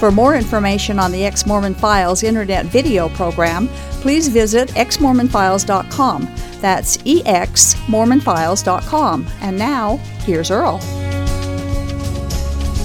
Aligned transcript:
For 0.00 0.10
more 0.10 0.34
information 0.34 0.98
on 0.98 1.12
the 1.12 1.24
Ex 1.26 1.46
Mormon 1.46 1.74
Files 1.74 2.22
internet 2.22 2.64
video 2.64 3.10
program, 3.10 3.68
please 4.00 4.28
visit 4.28 4.70
exmormonfiles.com. 4.70 6.22
That's 6.62 6.96
exmormonfiles.com. 6.96 9.26
And 9.42 9.58
now, 9.58 9.98
here's 10.24 10.50
Earl. 10.50 10.78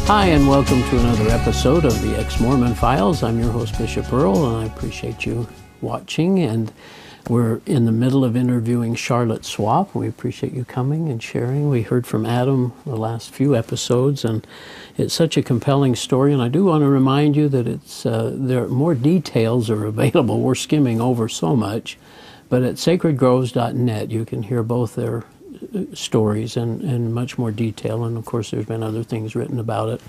Hi, 0.08 0.26
and 0.26 0.50
welcome 0.50 0.82
to 0.82 1.00
another 1.00 1.30
episode 1.30 1.86
of 1.86 2.02
the 2.02 2.18
Ex 2.18 2.42
Mormon 2.42 2.76
Files. 2.76 3.24
I'm 3.24 3.40
your 3.40 3.50
host, 3.50 3.78
Bishop 3.78 4.12
Earl, 4.12 4.48
and 4.48 4.58
I 4.58 4.66
appreciate 4.66 5.26
you 5.26 5.48
watching. 5.80 6.40
And 6.40 6.70
we're 7.30 7.60
in 7.66 7.86
the 7.86 7.92
middle 7.92 8.24
of 8.24 8.36
interviewing 8.36 8.94
Charlotte 8.94 9.46
Swapp. 9.46 9.96
We 9.96 10.08
appreciate 10.08 10.54
you 10.54 10.64
coming 10.64 11.10
and 11.10 11.22
sharing. 11.22 11.70
We 11.70 11.82
heard 11.82 12.06
from 12.06 12.26
Adam 12.26 12.74
the 12.86 12.96
last 12.96 13.32
few 13.32 13.56
episodes, 13.56 14.24
and 14.24 14.46
it's 14.98 15.14
such 15.14 15.36
a 15.36 15.42
compelling 15.42 15.96
story. 15.96 16.34
And 16.34 16.42
I 16.42 16.50
do 16.50 16.66
want 16.66 16.84
to 16.84 16.90
remind 16.90 17.36
you 17.36 17.50
that 17.50 17.68
it's 17.68 18.06
uh, 18.06 18.32
there 18.34 18.68
more 18.68 18.94
details 18.94 19.70
are 19.70 19.86
available. 19.86 20.40
We're 20.40 20.56
skimming 20.56 21.02
over 21.02 21.28
so 21.28 21.56
much, 21.56 21.98
but 22.48 22.62
at 22.62 22.76
sacredgroves.net 22.76 24.12
you 24.12 24.24
can 24.24 24.44
hear 24.44 24.62
both 24.62 24.96
their 24.96 25.24
uh, 25.74 25.84
stories 25.94 26.56
and, 26.56 26.82
and 26.82 27.14
much 27.14 27.40
more 27.40 27.52
detail. 27.52 28.06
And 28.06 28.18
of 28.18 28.26
course, 28.26 28.52
there's 28.52 28.66
been 28.66 28.84
other 28.84 29.04
things 29.04 29.36
written 29.36 29.58
about 29.58 29.90
it. 29.90 30.02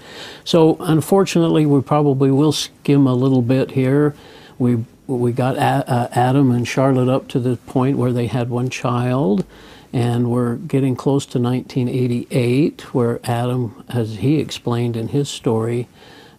So, 0.45 0.77
unfortunately, 0.81 1.65
we 1.65 1.81
probably 1.81 2.31
will 2.31 2.53
skim 2.53 3.07
a 3.07 3.15
little 3.15 3.43
bit 3.43 3.71
here. 3.71 4.15
We 4.59 4.85
we 5.07 5.33
got 5.33 5.57
uh, 5.57 6.09
Adam 6.13 6.51
and 6.51 6.67
Charlotte 6.67 7.09
up 7.09 7.29
to 7.29 7.39
the 7.39 7.57
point 7.57 7.97
where 7.97 8.13
they 8.13 8.27
had 8.27 8.51
one 8.51 8.71
child, 8.71 9.45
and 9.93 10.31
we're 10.31 10.57
getting 10.57 10.97
close 10.97 11.25
to 11.27 11.39
1988, 11.39 12.95
where 12.95 13.21
Adam, 13.25 13.85
as 13.89 14.17
he 14.17 14.39
explained 14.39 14.97
in 14.97 15.09
his 15.09 15.29
story, 15.29 15.89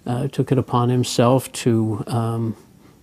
uh, 0.05 0.27
took 0.27 0.51
it 0.51 0.57
upon 0.57 0.89
himself 0.89 1.51
to 1.51 2.03
um, 2.07 2.55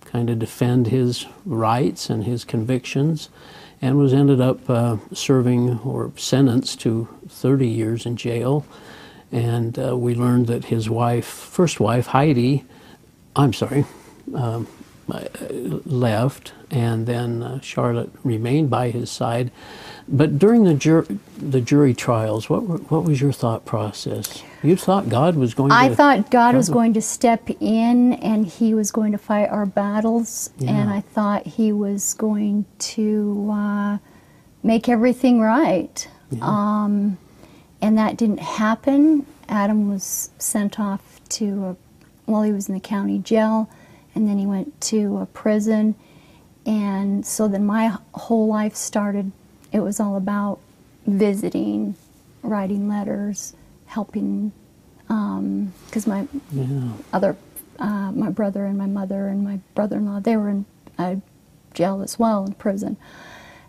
kind 0.05 0.29
of 0.29 0.39
defend 0.39 0.87
his 0.87 1.25
rights 1.45 2.09
and 2.09 2.23
his 2.23 2.43
convictions, 2.43 3.29
and 3.81 3.97
was 3.97 4.13
ended 4.13 4.39
up 4.39 4.69
uh, 4.69 4.97
serving 5.13 5.79
or 5.79 6.11
sentenced 6.15 6.79
to 6.81 7.07
30 7.27 7.67
years 7.67 8.05
in 8.05 8.15
jail. 8.15 8.65
And 9.31 9.77
uh, 9.77 9.97
we 9.97 10.15
learned 10.15 10.47
that 10.47 10.65
his 10.65 10.89
wife, 10.89 11.25
first 11.25 11.79
wife, 11.79 12.07
Heidi, 12.07 12.63
I'm 13.35 13.51
sorry, 13.51 13.85
um, 14.33 14.67
left, 15.07 16.53
and 16.71 17.05
then 17.07 17.43
uh, 17.43 17.59
Charlotte 17.61 18.09
remained 18.23 18.69
by 18.69 18.89
his 18.89 19.09
side. 19.11 19.51
But 20.07 20.37
during 20.37 20.63
the, 20.63 20.73
jur- 20.75 21.07
the 21.37 21.61
jury 21.61 21.93
trials, 21.93 22.49
what, 22.49 22.63
were, 22.63 22.77
what 22.77 23.03
was 23.03 23.21
your 23.21 23.31
thought 23.31 23.65
process? 23.65 24.43
You 24.63 24.75
thought 24.75 25.09
God 25.09 25.35
was 25.35 25.53
going 25.53 25.71
I 25.71 25.89
to. 25.89 25.95
thought 25.95 26.29
God 26.31 26.55
was 26.55 26.69
going 26.69 26.93
to 26.93 27.01
step 27.01 27.49
in 27.59 28.13
and 28.13 28.45
He 28.47 28.73
was 28.73 28.91
going 28.91 29.11
to 29.11 29.17
fight 29.17 29.49
our 29.49 29.65
battles, 29.65 30.49
Yeah. 30.57 30.71
and 30.71 30.89
I 30.89 31.01
thought 31.01 31.45
He 31.47 31.71
was 31.71 32.13
going 32.15 32.65
to 32.79 33.49
uh, 33.51 33.97
make 34.63 34.87
everything 34.89 35.39
right. 35.41 36.07
Um, 36.41 37.17
and 37.81 37.97
that 37.97 38.17
didn't 38.17 38.39
happen. 38.39 39.25
Adam 39.47 39.89
was 39.89 40.31
sent 40.39 40.79
off 40.79 41.19
to 41.29 41.65
a, 41.65 41.75
well, 42.31 42.41
he 42.41 42.51
was 42.51 42.67
in 42.67 42.73
the 42.73 42.81
county 42.81 43.19
jail, 43.19 43.69
and 44.15 44.27
then 44.27 44.37
he 44.37 44.45
went 44.45 44.79
to 44.81 45.17
a 45.17 45.25
prison. 45.27 45.95
And 46.65 47.25
so 47.25 47.47
then 47.47 47.65
my 47.65 47.97
whole 48.13 48.47
life 48.47 48.75
started. 48.75 49.31
It 49.71 49.81
was 49.81 49.99
all 49.99 50.15
about 50.15 50.59
visiting, 51.05 51.95
writing 52.41 52.87
letters, 52.87 53.53
helping, 53.85 54.51
because 55.07 56.07
my 56.07 56.27
Yeah. 56.51 56.65
other, 57.13 57.35
uh, 57.77 58.11
my 58.11 58.29
brother 58.29 58.65
and 58.65 58.77
my 58.77 58.87
mother 58.87 59.27
and 59.27 59.43
my 59.43 59.59
brother-in-law, 59.75 60.21
they 60.21 60.35
were 60.37 60.49
in 60.49 60.65
uh, 60.97 61.15
jail 61.73 62.01
as 62.01 62.17
well, 62.17 62.45
in 62.45 62.53
prison. 62.53 62.97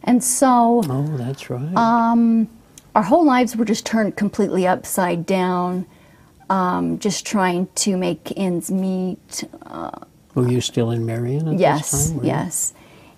And 0.05 0.23
so 0.23 0.83
Oh, 0.89 1.17
that's 1.17 1.51
right. 1.51 1.77
um, 1.77 2.49
our 2.95 3.03
whole 3.03 3.25
lives 3.27 3.57
were 3.57 3.65
just 3.65 3.85
turned 3.85 4.17
completely 4.17 4.67
upside 4.67 5.27
down, 5.27 5.85
um, 6.49 6.99
just 7.01 7.27
trying 7.27 7.67
to 7.75 7.97
make 7.97 8.33
ends 8.37 8.71
meet. 8.71 9.45
Uh, 9.67 9.91
were 10.37 10.49
you 10.49 10.61
still 10.61 10.93
in 10.93 11.05
Marion 11.05 11.49
at 11.49 11.59
yes, 11.59 11.91
this 11.91 12.11
time? 12.11 12.19
you? 12.21 12.27
yes. 12.27 12.75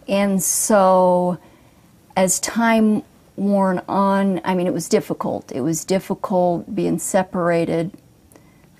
And 0.09 0.43
so 0.43 1.37
as 2.17 2.41
time 2.41 3.03
worn 3.37 3.83
on, 3.89 4.41
I 4.45 4.55
mean, 4.55 4.67
it 4.67 4.73
was 4.73 4.89
difficult. 4.89 5.53
It 5.53 5.61
was 5.61 5.85
difficult 5.85 6.75
being 6.75 6.99
separated 6.99 7.93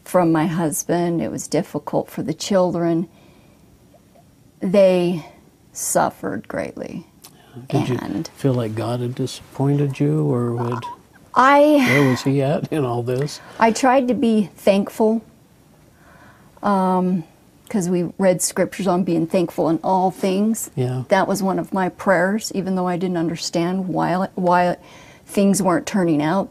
from 0.05 0.33
my 0.33 0.47
husband, 0.47 1.21
it 1.21 1.31
was 1.31 1.47
difficult 1.47 2.09
for 2.09 2.23
the 2.23 2.33
children. 2.33 3.11
They 4.61 5.27
suffered 5.71 6.49
greatly. 6.49 7.07
Did 7.69 7.91
you 7.91 7.99
and 8.01 8.27
feel 8.29 8.55
like 8.55 8.75
God 8.75 9.01
had 9.01 9.15
disappointed 9.15 10.01
you, 10.01 10.23
or 10.33 10.55
would 10.55 10.83
I. 11.35 11.61
where 11.61 12.09
was 12.09 12.23
He 12.23 12.41
at 12.41 12.73
in 12.73 12.87
all 12.87 13.03
this? 13.03 13.41
I 13.59 13.71
tried 13.71 14.09
to 14.09 14.15
be 14.15 14.47
thankful 14.55 15.23
um, 16.63 17.25
because 17.69 17.89
we 17.89 18.05
read 18.19 18.41
scriptures 18.43 18.87
on 18.87 19.05
being 19.05 19.27
thankful 19.27 19.69
in 19.69 19.79
all 19.85 20.11
things. 20.11 20.71
Yeah. 20.75 21.05
That 21.09 21.29
was 21.29 21.43
one 21.43 21.59
of 21.59 21.73
my 21.73 21.89
prayers, 21.91 22.51
even 22.55 22.75
though 22.75 22.87
I 22.89 22.97
didn't 22.97 23.19
understand 23.19 23.89
why, 23.89 24.29
why 24.35 24.77
things 25.27 25.63
weren't 25.63 25.87
turning 25.87 26.23
out. 26.23 26.51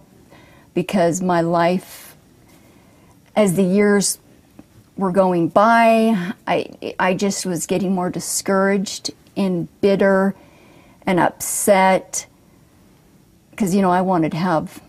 Because 0.74 1.22
my 1.22 1.42
life, 1.42 2.16
as 3.36 3.56
the 3.56 3.64
years 3.64 4.20
were 4.96 5.12
going 5.12 5.48
by, 5.50 6.34
I, 6.48 6.94
I 7.00 7.14
just 7.16 7.46
was 7.46 7.66
getting 7.66 7.94
more 7.96 8.10
discouraged 8.12 9.12
and 9.36 9.68
bitter 9.82 10.36
and 11.06 11.20
upset. 11.20 12.28
Because, 13.52 13.74
you 13.74 13.82
know, 13.82 13.92
I 13.92 14.02
wanted 14.02 14.32
to 14.34 14.38
have, 14.38 14.82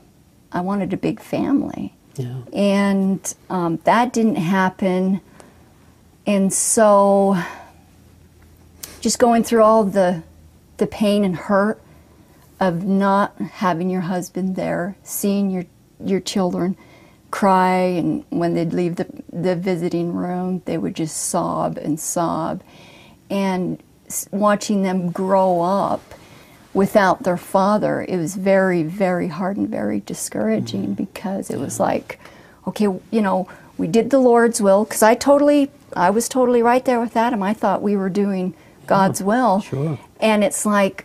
I 0.52 0.60
wanted 0.60 0.92
a 0.92 0.96
big 0.98 1.20
family 1.20 1.94
Yeah. 2.16 2.42
and 2.52 3.34
um, 3.48 3.78
that 3.84 4.12
didn't 4.12 4.36
happen. 4.36 5.22
And 6.28 6.52
so, 6.52 7.42
just 9.00 9.18
going 9.18 9.44
through 9.44 9.62
all 9.62 9.82
the 9.84 10.22
the 10.76 10.86
pain 10.86 11.24
and 11.24 11.34
hurt 11.34 11.80
of 12.60 12.84
not 12.84 13.34
having 13.38 13.88
your 13.88 14.02
husband 14.02 14.54
there, 14.54 14.98
seeing 15.02 15.50
your 15.50 15.64
your 16.04 16.20
children 16.20 16.76
cry, 17.30 17.76
and 17.76 18.26
when 18.28 18.52
they'd 18.52 18.74
leave 18.74 18.96
the 18.96 19.06
the 19.32 19.56
visiting 19.56 20.12
room, 20.12 20.60
they 20.66 20.76
would 20.76 20.94
just 20.94 21.16
sob 21.16 21.78
and 21.78 21.98
sob, 21.98 22.62
and 23.30 23.82
watching 24.30 24.82
them 24.82 25.10
grow 25.10 25.62
up 25.62 26.14
without 26.74 27.22
their 27.22 27.38
father, 27.38 28.04
it 28.06 28.18
was 28.18 28.36
very, 28.36 28.82
very 28.82 29.28
hard 29.28 29.56
and 29.56 29.70
very 29.70 30.00
discouraging 30.00 30.82
mm-hmm. 30.82 30.92
because 30.92 31.48
it 31.48 31.58
was 31.58 31.80
like, 31.80 32.20
okay, 32.66 32.84
you 33.10 33.22
know, 33.22 33.48
we 33.78 33.86
did 33.86 34.10
the 34.10 34.18
Lord's 34.18 34.60
will 34.60 34.84
because 34.84 35.02
I 35.02 35.14
totally, 35.14 35.70
I 35.94 36.10
was 36.10 36.28
totally 36.28 36.62
right 36.62 36.84
there 36.84 37.00
with 37.00 37.16
Adam. 37.16 37.42
I 37.42 37.54
thought 37.54 37.80
we 37.80 37.96
were 37.96 38.10
doing 38.10 38.54
God's 38.86 39.22
will, 39.22 39.60
sure. 39.60 39.98
and 40.20 40.42
it's 40.42 40.66
like, 40.66 41.04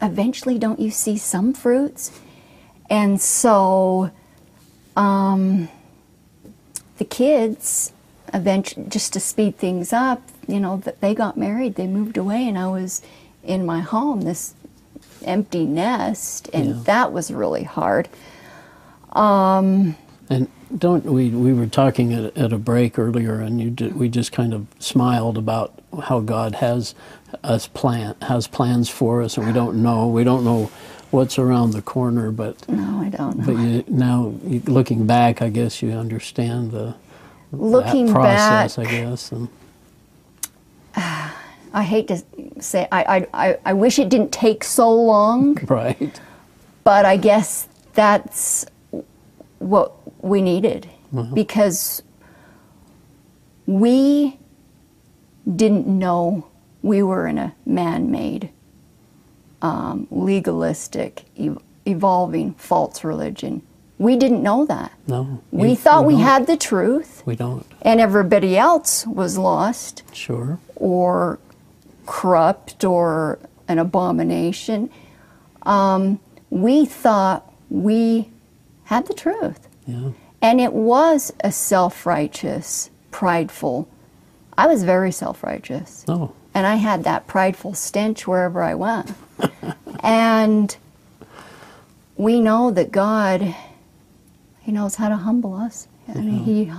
eventually, 0.00 0.58
don't 0.58 0.78
you 0.80 0.90
see 0.90 1.16
some 1.16 1.52
fruits? 1.52 2.12
And 2.90 3.20
so, 3.20 4.10
um, 4.96 5.68
the 6.98 7.04
kids, 7.04 7.92
eventually, 8.34 8.86
just 8.88 9.12
to 9.14 9.20
speed 9.20 9.56
things 9.58 9.92
up, 9.92 10.22
you 10.46 10.60
know, 10.60 10.76
that 10.78 11.00
they 11.00 11.14
got 11.14 11.36
married, 11.36 11.74
they 11.74 11.86
moved 11.86 12.16
away, 12.16 12.46
and 12.48 12.58
I 12.58 12.68
was 12.68 13.02
in 13.42 13.64
my 13.66 13.80
home, 13.80 14.22
this 14.22 14.54
empty 15.24 15.64
nest, 15.64 16.48
and 16.52 16.66
Yeah. 16.68 16.82
that 16.84 17.12
was 17.12 17.30
really 17.30 17.64
hard. 17.64 18.08
Um, 19.12 19.96
And 20.30 20.48
don't 20.76 21.04
we? 21.04 21.30
We 21.30 21.52
were 21.52 21.66
talking 21.66 22.12
at, 22.12 22.36
at 22.36 22.52
a 22.52 22.58
break 22.58 22.98
earlier, 22.98 23.40
and 23.40 23.60
you 23.60 23.70
ju- 23.70 23.94
we 23.96 24.08
just 24.08 24.32
kind 24.32 24.52
of 24.52 24.66
smiled 24.78 25.38
about 25.38 25.72
how 26.04 26.20
God 26.20 26.56
has 26.56 26.94
us 27.44 27.66
plan 27.68 28.14
has 28.22 28.46
plans 28.46 28.88
for 28.88 29.22
us, 29.22 29.36
and 29.36 29.46
we 29.46 29.52
don't 29.52 29.82
know. 29.82 30.08
We 30.08 30.24
don't 30.24 30.44
know 30.44 30.70
what's 31.10 31.38
around 31.38 31.70
the 31.72 31.82
corner, 31.82 32.30
but 32.30 32.68
no, 32.68 33.00
I 33.00 33.08
don't 33.08 33.38
know. 33.38 33.44
but 33.46 33.56
you, 33.56 33.84
now 33.88 34.34
you, 34.44 34.60
looking 34.66 35.06
back, 35.06 35.40
I 35.40 35.48
guess 35.48 35.82
you 35.82 35.92
understand 35.92 36.70
the 36.72 36.94
Looking 37.50 38.10
process. 38.12 38.76
back, 38.76 38.86
I 38.86 38.90
guess. 38.90 39.32
And, 39.32 39.48
I 41.74 41.82
hate 41.82 42.08
to 42.08 42.22
say, 42.60 42.88
I, 42.90 43.02
I, 43.32 43.48
I, 43.48 43.58
I 43.66 43.72
wish 43.74 43.98
it 43.98 44.08
didn't 44.08 44.32
take 44.32 44.64
so 44.64 44.92
long, 44.92 45.54
Right. 45.68 46.20
but 46.84 47.04
I 47.04 47.16
guess 47.16 47.68
that's 47.94 48.66
what 49.58 49.97
we 50.20 50.42
needed 50.42 50.88
because 51.34 52.02
we 53.66 54.38
didn't 55.56 55.86
know 55.86 56.46
we 56.82 57.02
were 57.02 57.26
in 57.26 57.38
a 57.38 57.54
man 57.66 58.10
made, 58.10 58.50
um, 59.62 60.06
legalistic, 60.10 61.24
ev- 61.38 61.58
evolving 61.86 62.54
false 62.54 63.02
religion. 63.04 63.62
We 63.98 64.16
didn't 64.16 64.42
know 64.42 64.64
that. 64.66 64.92
No. 65.06 65.40
We 65.50 65.70
you- 65.70 65.76
thought 65.76 66.04
we 66.04 66.14
don't. 66.14 66.22
had 66.22 66.46
the 66.46 66.56
truth, 66.56 67.22
We 67.26 67.34
don't. 67.34 67.66
and 67.82 68.00
everybody 68.00 68.56
else 68.56 69.06
was 69.06 69.36
lost 69.38 70.02
Sure. 70.12 70.58
or 70.76 71.38
corrupt 72.06 72.84
or 72.84 73.38
an 73.66 73.78
abomination. 73.78 74.88
Um, 75.62 76.20
we 76.50 76.84
thought 76.86 77.52
we 77.70 78.30
had 78.84 79.06
the 79.06 79.14
truth. 79.14 79.67
Yeah. 79.88 80.10
And 80.42 80.60
it 80.60 80.72
was 80.72 81.32
a 81.40 81.50
self 81.50 82.06
righteous, 82.06 82.90
prideful. 83.10 83.88
I 84.56 84.66
was 84.66 84.84
very 84.84 85.10
self 85.10 85.42
righteous. 85.42 86.04
No. 86.06 86.34
And 86.54 86.66
I 86.66 86.76
had 86.76 87.04
that 87.04 87.26
prideful 87.26 87.74
stench 87.74 88.26
wherever 88.26 88.62
I 88.62 88.74
went. 88.74 89.12
and 90.00 90.76
we 92.16 92.40
know 92.40 92.70
that 92.70 92.90
God, 92.92 93.54
He 94.60 94.72
knows 94.72 94.96
how 94.96 95.08
to 95.08 95.16
humble 95.16 95.54
us. 95.54 95.88
And 96.06 96.30
He, 96.44 96.72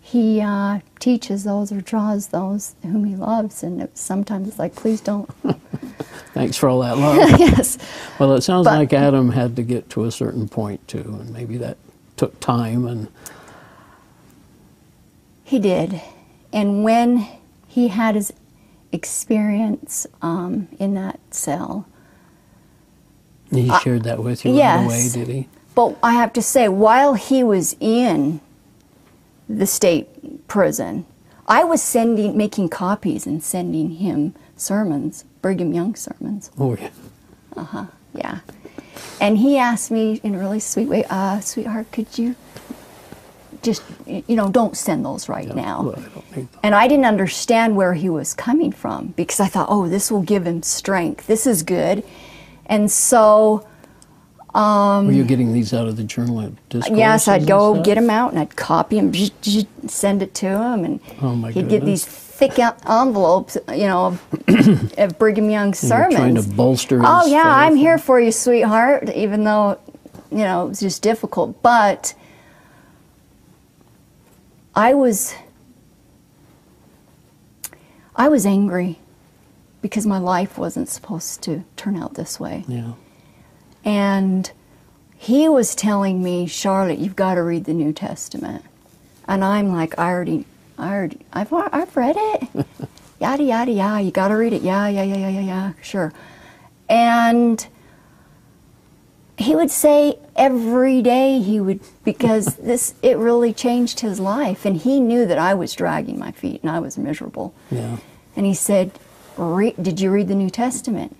he 0.00 0.40
uh, 0.40 0.80
teaches 1.00 1.44
those 1.44 1.72
or 1.72 1.80
draws 1.80 2.28
those 2.28 2.74
whom 2.82 3.04
He 3.04 3.16
loves. 3.16 3.62
And 3.62 3.82
it, 3.82 3.98
sometimes 3.98 4.48
it's 4.48 4.58
like, 4.58 4.74
please 4.74 5.00
don't. 5.00 5.28
Thanks 6.34 6.56
for 6.56 6.68
all 6.68 6.80
that 6.80 6.98
love. 6.98 7.16
yes. 7.40 7.78
well, 8.18 8.32
it 8.34 8.42
sounds 8.42 8.64
But- 8.66 8.78
like 8.78 8.92
Adam 8.92 9.30
had 9.30 9.56
to 9.56 9.62
get 9.62 9.90
to 9.90 10.04
a 10.04 10.10
certain 10.12 10.48
point 10.48 10.86
too, 10.88 11.16
and 11.20 11.32
maybe 11.32 11.56
that 11.58 11.78
took 12.16 12.38
time 12.40 12.86
and 12.86 13.08
He 15.44 15.58
did. 15.58 16.02
And 16.52 16.82
when 16.82 17.26
he 17.68 17.88
had 17.88 18.14
his 18.14 18.32
experience 18.90 20.06
um, 20.22 20.68
in 20.78 20.94
that 20.94 21.20
cell, 21.30 21.86
he 23.50 23.70
shared 23.82 24.02
that 24.02 24.22
with 24.22 24.44
you 24.44 24.50
right 24.50 24.56
yes. 24.56 25.14
away, 25.14 25.24
did 25.24 25.32
he? 25.32 25.48
But 25.74 25.96
I 26.02 26.14
have 26.14 26.32
to 26.32 26.42
say, 26.42 26.68
while 26.68 27.14
he 27.14 27.44
was 27.44 27.76
in 27.78 28.40
the 29.48 29.66
state 29.66 30.48
prison, 30.48 31.06
I 31.46 31.62
was 31.62 31.80
sending, 31.82 32.36
making 32.36 32.70
copies 32.70 33.26
and 33.26 33.42
sending 33.42 33.90
him 33.90 34.34
sermons, 34.56 35.24
Brigham 35.42 35.72
Young 35.72 35.94
sermons. 35.94 36.50
Oh, 36.58 36.74
yeah. 36.76 36.90
uh-huh 37.56 37.86
Yeah. 38.14 38.40
And 39.20 39.38
he 39.38 39.58
asked 39.58 39.90
me 39.90 40.20
in 40.22 40.34
a 40.34 40.38
really 40.38 40.60
sweet 40.60 40.88
way, 40.88 41.04
uh, 41.08 41.40
sweetheart, 41.40 41.90
could 41.92 42.18
you 42.18 42.36
just, 43.62 43.82
you 44.06 44.36
know, 44.36 44.48
don't 44.48 44.76
send 44.76 45.04
those 45.04 45.28
right 45.28 45.52
now. 45.54 45.82
Well, 45.82 46.04
I 46.36 46.46
And 46.62 46.74
I 46.74 46.86
didn't 46.86 47.04
understand 47.06 47.76
where 47.76 47.94
he 47.94 48.08
was 48.08 48.32
coming 48.32 48.70
from 48.70 49.08
because 49.16 49.40
I 49.40 49.46
thought, 49.46 49.66
oh, 49.68 49.88
this 49.88 50.10
will 50.10 50.22
give 50.22 50.46
him 50.46 50.62
strength. 50.62 51.26
This 51.26 51.46
is 51.46 51.62
good. 51.62 52.04
And 52.66 52.90
so, 52.90 53.66
Um, 54.54 55.06
Were 55.08 55.12
you 55.12 55.24
getting 55.24 55.52
these 55.52 55.74
out 55.74 55.86
of 55.86 55.96
the 55.96 56.04
journal 56.04 56.40
yes, 56.90 57.28
I'd 57.28 57.46
go 57.46 57.74
stuff? 57.74 57.84
get 57.84 57.96
them 57.96 58.08
out 58.08 58.30
and 58.30 58.40
I'd 58.40 58.56
copy 58.56 58.96
them, 58.98 59.12
send 59.88 60.22
it 60.22 60.32
to 60.36 60.46
him, 60.46 60.84
and 60.84 61.00
Oh, 61.20 61.34
he'd 61.48 61.68
get 61.68 61.84
these 61.84 62.04
goodness. 62.04 62.25
Thick 62.36 62.58
envelopes, 62.58 63.56
you 63.70 63.86
know, 63.86 64.06
of, 64.06 64.22
of 64.98 65.18
Brigham 65.18 65.48
Young 65.50 65.66
You 65.68 65.70
were 65.70 65.74
sermons. 65.74 66.14
trying 66.14 66.34
to 66.34 66.42
bolster 66.42 66.98
his 66.98 67.06
Oh 67.08 67.26
yeah, 67.26 67.44
I'm 67.46 67.76
here 67.76 67.98
for 67.98 68.20
you, 68.20 68.30
sweetheart. 68.30 69.08
Even 69.10 69.44
though, 69.44 69.78
you 70.30 70.38
know, 70.38 70.66
it 70.66 70.68
was 70.68 70.80
just 70.80 71.02
difficult, 71.02 71.62
but 71.62 72.14
I 74.74 74.92
was, 74.94 75.34
I 78.14 78.28
was 78.28 78.44
angry 78.46 78.98
because 79.82 80.06
my 80.06 80.18
life 80.18 80.58
wasn't 80.58 80.88
supposed 80.88 81.42
to 81.44 81.64
turn 81.76 81.96
out 81.96 82.14
this 82.14 82.38
way, 82.40 82.64
Yeah. 82.68 82.92
and 83.84 84.50
he 85.16 85.48
was 85.48 85.74
telling 85.74 86.22
me, 86.22 86.46
Charlotte, 86.46 86.98
you've 86.98 87.16
got 87.16 87.34
to 87.36 87.42
read 87.42 87.64
the 87.64 87.72
New 87.72 87.92
Testament, 87.92 88.64
and 89.28 89.42
I'm 89.44 89.72
like, 89.72 89.98
I 89.98 90.08
already, 90.10 90.44
I 90.78 90.94
already, 90.94 91.20
I've, 91.32 91.52
I've 91.52 91.96
read 91.96 92.16
it. 92.18 92.66
yada 93.20 93.42
yada 93.42 93.70
yada. 93.70 94.02
You 94.02 94.10
got 94.10 94.28
to 94.28 94.34
read 94.34 94.52
it. 94.52 94.62
Yeah, 94.62 94.88
yeah, 94.88 95.02
yeah, 95.02 95.16
yeah, 95.16 95.28
yeah, 95.28 95.40
yeah. 95.40 95.72
Sure. 95.82 96.12
And 96.88 97.66
he 99.38 99.54
would 99.54 99.70
say 99.70 100.18
every 100.34 101.02
day 101.02 101.40
he 101.40 101.60
would 101.60 101.80
because 102.04 102.56
this 102.56 102.94
it 103.02 103.16
really 103.16 103.52
changed 103.52 104.00
his 104.00 104.20
life, 104.20 104.64
and 104.64 104.76
he 104.76 105.00
knew 105.00 105.26
that 105.26 105.38
I 105.38 105.54
was 105.54 105.74
dragging 105.74 106.18
my 106.18 106.32
feet 106.32 106.62
and 106.62 106.70
I 106.70 106.80
was 106.80 106.98
miserable. 106.98 107.54
Yeah. 107.70 107.98
And 108.34 108.46
he 108.46 108.54
said, 108.54 108.92
"Re- 109.36 109.74
"Did 109.80 110.00
you 110.00 110.10
read 110.10 110.28
the 110.28 110.34
New 110.34 110.50
Testament?" 110.50 111.16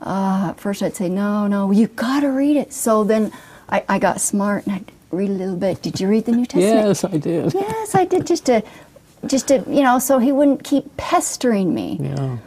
Uh, 0.00 0.48
at 0.50 0.60
first, 0.60 0.82
I'd 0.82 0.96
say, 0.96 1.08
"No, 1.08 1.46
no, 1.46 1.70
you 1.70 1.86
got 1.88 2.20
to 2.20 2.28
read 2.28 2.56
it." 2.56 2.72
So 2.72 3.04
then, 3.04 3.32
I, 3.68 3.84
I 3.88 3.98
got 3.98 4.20
smart 4.20 4.66
and 4.66 4.74
I'd 4.76 4.92
read 5.10 5.30
a 5.30 5.34
little 5.34 5.56
bit. 5.56 5.82
Did 5.82 6.00
you 6.00 6.08
read 6.08 6.24
the 6.24 6.32
New 6.32 6.46
Testament? 6.46 6.86
Yes, 6.86 7.04
I 7.04 7.16
did. 7.16 7.54
Yes, 7.54 7.94
I 7.94 8.04
did. 8.04 8.26
Just 8.26 8.46
to, 8.46 8.62
just 9.26 9.48
to, 9.48 9.64
you 9.68 9.82
know, 9.82 9.98
so 9.98 10.18
he 10.18 10.32
wouldn't 10.32 10.64
keep 10.64 10.96
pestering 10.96 11.74
me. 11.74 11.98
Yeah. 12.00 12.38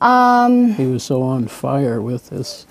Um, 0.00 0.72
He 0.74 0.86
was 0.86 1.02
so 1.02 1.22
on 1.22 1.48
fire 1.48 2.00
with 2.00 2.30
this 2.30 2.66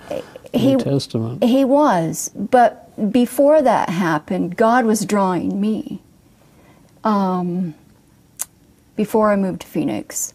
he 0.54 0.76
New 0.76 0.80
Testament. 0.84 1.44
he 1.44 1.66
was, 1.66 2.30
but 2.36 3.12
before 3.12 3.62
that 3.62 3.90
happened, 3.90 4.56
God 4.56 4.86
was 4.86 5.06
drawing 5.06 5.60
me. 5.60 6.02
Um, 7.04 7.76
before 8.96 9.32
I 9.32 9.36
moved 9.36 9.62
to 9.62 9.68
Phoenix, 9.68 10.34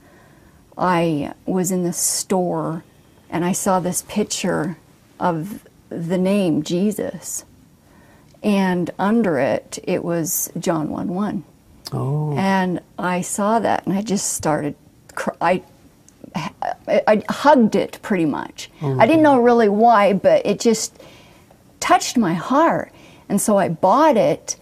I 0.76 1.34
was 1.46 1.70
in 1.70 1.82
the 1.82 1.92
store 1.92 2.84
and 3.30 3.44
I 3.44 3.52
saw 3.52 3.80
this 3.80 4.02
picture 4.02 4.76
of 5.18 5.66
the 5.88 6.18
name 6.18 6.62
Jesus. 6.62 7.44
And 8.42 8.90
under 8.98 9.38
it, 9.38 9.78
it 9.84 10.04
was 10.04 10.50
John 10.58 10.88
1 10.90 11.08
1. 11.08 11.44
Oh, 11.92 12.34
And 12.36 12.80
I 12.98 13.20
saw 13.20 13.58
that 13.60 13.86
and 13.86 13.96
I 13.96 14.02
just 14.02 14.32
started, 14.32 14.74
I, 15.40 15.62
I, 16.34 16.50
I 17.06 17.22
hugged 17.28 17.76
it 17.76 17.98
pretty 18.02 18.24
much. 18.24 18.70
Oh 18.80 18.98
I 18.98 19.06
didn't 19.06 19.22
know 19.22 19.40
really 19.40 19.68
why, 19.68 20.14
but 20.14 20.44
it 20.46 20.58
just 20.58 21.00
touched 21.80 22.16
my 22.16 22.32
heart. 22.34 22.92
And 23.28 23.40
so 23.40 23.58
I 23.58 23.68
bought 23.68 24.16
it. 24.16 24.56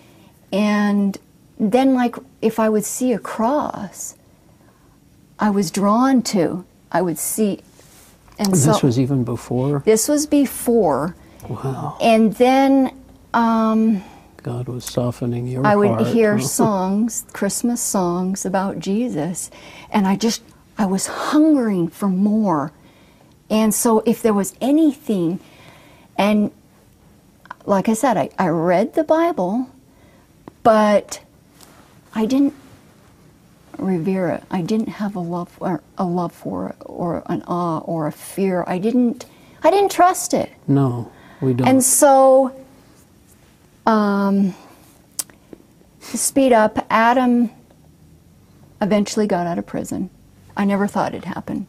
And 0.52 1.16
then, 1.58 1.94
like, 1.94 2.16
if 2.42 2.58
I 2.58 2.68
would 2.68 2.84
see 2.84 3.12
a 3.12 3.18
cross, 3.18 4.16
I 5.38 5.50
was 5.50 5.70
drawn 5.70 6.22
to, 6.22 6.64
I 6.90 7.02
would 7.02 7.18
see. 7.18 7.60
And 8.38 8.56
so 8.56 8.72
this 8.72 8.82
was 8.82 8.98
even 8.98 9.22
before. 9.24 9.80
this 9.84 10.08
was 10.08 10.26
before. 10.26 11.14
Wow. 11.48 11.96
And 12.00 12.34
then 12.34 12.99
um, 13.34 14.02
God 14.42 14.68
was 14.68 14.84
softening 14.84 15.46
your 15.46 15.66
I 15.66 15.76
would 15.76 15.88
heart. 15.90 16.06
hear 16.08 16.38
huh? 16.38 16.44
songs, 16.46 17.24
Christmas 17.32 17.80
songs 17.80 18.44
about 18.44 18.78
Jesus, 18.78 19.50
and 19.90 20.06
I 20.06 20.16
just 20.16 20.42
I 20.78 20.86
was 20.86 21.06
hungering 21.06 21.88
for 21.88 22.08
more. 22.08 22.72
And 23.50 23.74
so 23.74 24.02
if 24.06 24.22
there 24.22 24.32
was 24.32 24.54
anything 24.60 25.40
and 26.16 26.52
like 27.66 27.88
I 27.88 27.94
said, 27.94 28.16
I, 28.16 28.30
I 28.38 28.48
read 28.48 28.94
the 28.94 29.04
Bible, 29.04 29.68
but 30.62 31.20
I 32.14 32.26
didn't 32.26 32.54
revere 33.78 34.28
it. 34.30 34.42
I 34.50 34.62
didn't 34.62 34.88
have 34.88 35.14
a 35.14 35.20
love 35.20 35.56
or 35.60 35.82
a 35.98 36.04
love 36.04 36.32
for 36.32 36.70
it 36.70 36.76
or 36.84 37.22
an 37.26 37.42
awe 37.42 37.78
or 37.80 38.06
a 38.06 38.12
fear. 38.12 38.64
I 38.66 38.78
didn't 38.78 39.26
I 39.62 39.70
didn't 39.70 39.90
trust 39.90 40.32
it. 40.34 40.50
No, 40.66 41.12
we 41.40 41.52
don't. 41.52 41.68
And 41.68 41.84
so, 41.84 42.54
um, 43.86 44.54
speed 46.00 46.52
up, 46.52 46.84
Adam 46.90 47.50
eventually 48.80 49.26
got 49.26 49.46
out 49.46 49.58
of 49.58 49.66
prison. 49.66 50.10
I 50.56 50.64
never 50.64 50.86
thought 50.86 51.14
it'd 51.14 51.24
happen. 51.24 51.66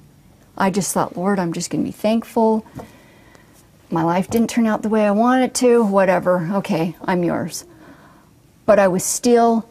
I 0.57 0.69
just 0.69 0.93
thought, 0.93 1.17
Lord, 1.17 1.39
I'm 1.39 1.53
just 1.53 1.69
going 1.69 1.83
to 1.83 1.87
be 1.87 1.91
thankful. 1.91 2.65
My 3.89 4.03
life 4.03 4.29
didn't 4.29 4.49
turn 4.49 4.67
out 4.67 4.83
the 4.83 4.89
way 4.89 5.05
I 5.05 5.11
wanted 5.11 5.45
it 5.45 5.53
to, 5.55 5.83
whatever. 5.83 6.49
Okay, 6.53 6.95
I'm 7.03 7.23
yours. 7.23 7.65
But 8.65 8.79
I 8.79 8.87
was 8.87 9.03
still 9.03 9.67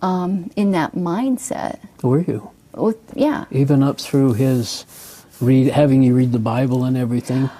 um, 0.00 0.50
in 0.56 0.70
that 0.72 0.94
mindset. 0.94 1.78
Were 2.02 2.20
you? 2.20 2.50
With, 2.72 2.98
yeah. 3.14 3.44
Even 3.50 3.82
up 3.82 4.00
through 4.00 4.34
his 4.34 4.86
read, 5.40 5.68
having 5.68 6.02
you 6.02 6.14
read 6.14 6.32
the 6.32 6.38
Bible 6.38 6.84
and 6.84 6.96
everything. 6.96 7.50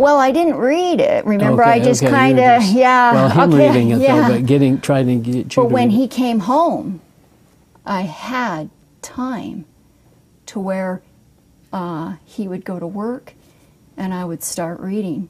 Well, 0.00 0.16
I 0.16 0.32
didn't 0.32 0.56
read 0.56 0.98
it. 0.98 1.26
Remember, 1.26 1.62
Okay, 1.62 1.72
I 1.72 1.78
just 1.78 2.02
okay, 2.02 2.10
kind 2.10 2.40
of, 2.40 2.62
yeah. 2.72 3.12
Well, 3.12 3.28
him 3.28 3.52
okay, 3.52 3.68
reading 3.68 3.90
it 3.90 4.00
yeah. 4.00 4.28
though, 4.28 4.34
but 4.34 4.46
getting 4.46 4.80
trying 4.80 5.06
to 5.08 5.16
get 5.16 5.34
you. 5.34 5.42
But 5.42 5.50
to 5.50 5.64
when 5.64 5.90
he 5.90 6.08
came 6.08 6.40
home, 6.40 7.02
I 7.84 8.02
had 8.02 8.70
time 9.02 9.66
to 10.46 10.58
where 10.58 11.02
uh, 11.70 12.16
he 12.24 12.48
would 12.48 12.64
go 12.64 12.78
to 12.78 12.86
work 12.86 13.34
and 13.94 14.14
I 14.14 14.24
would 14.24 14.42
start 14.42 14.80
reading. 14.80 15.28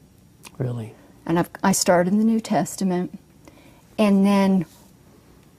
Really? 0.57 0.95
And 1.25 1.37
I've, 1.37 1.49
I 1.61 1.73
started 1.73 2.13
in 2.13 2.19
the 2.19 2.25
New 2.25 2.39
Testament. 2.39 3.19
And 3.97 4.25
then 4.25 4.65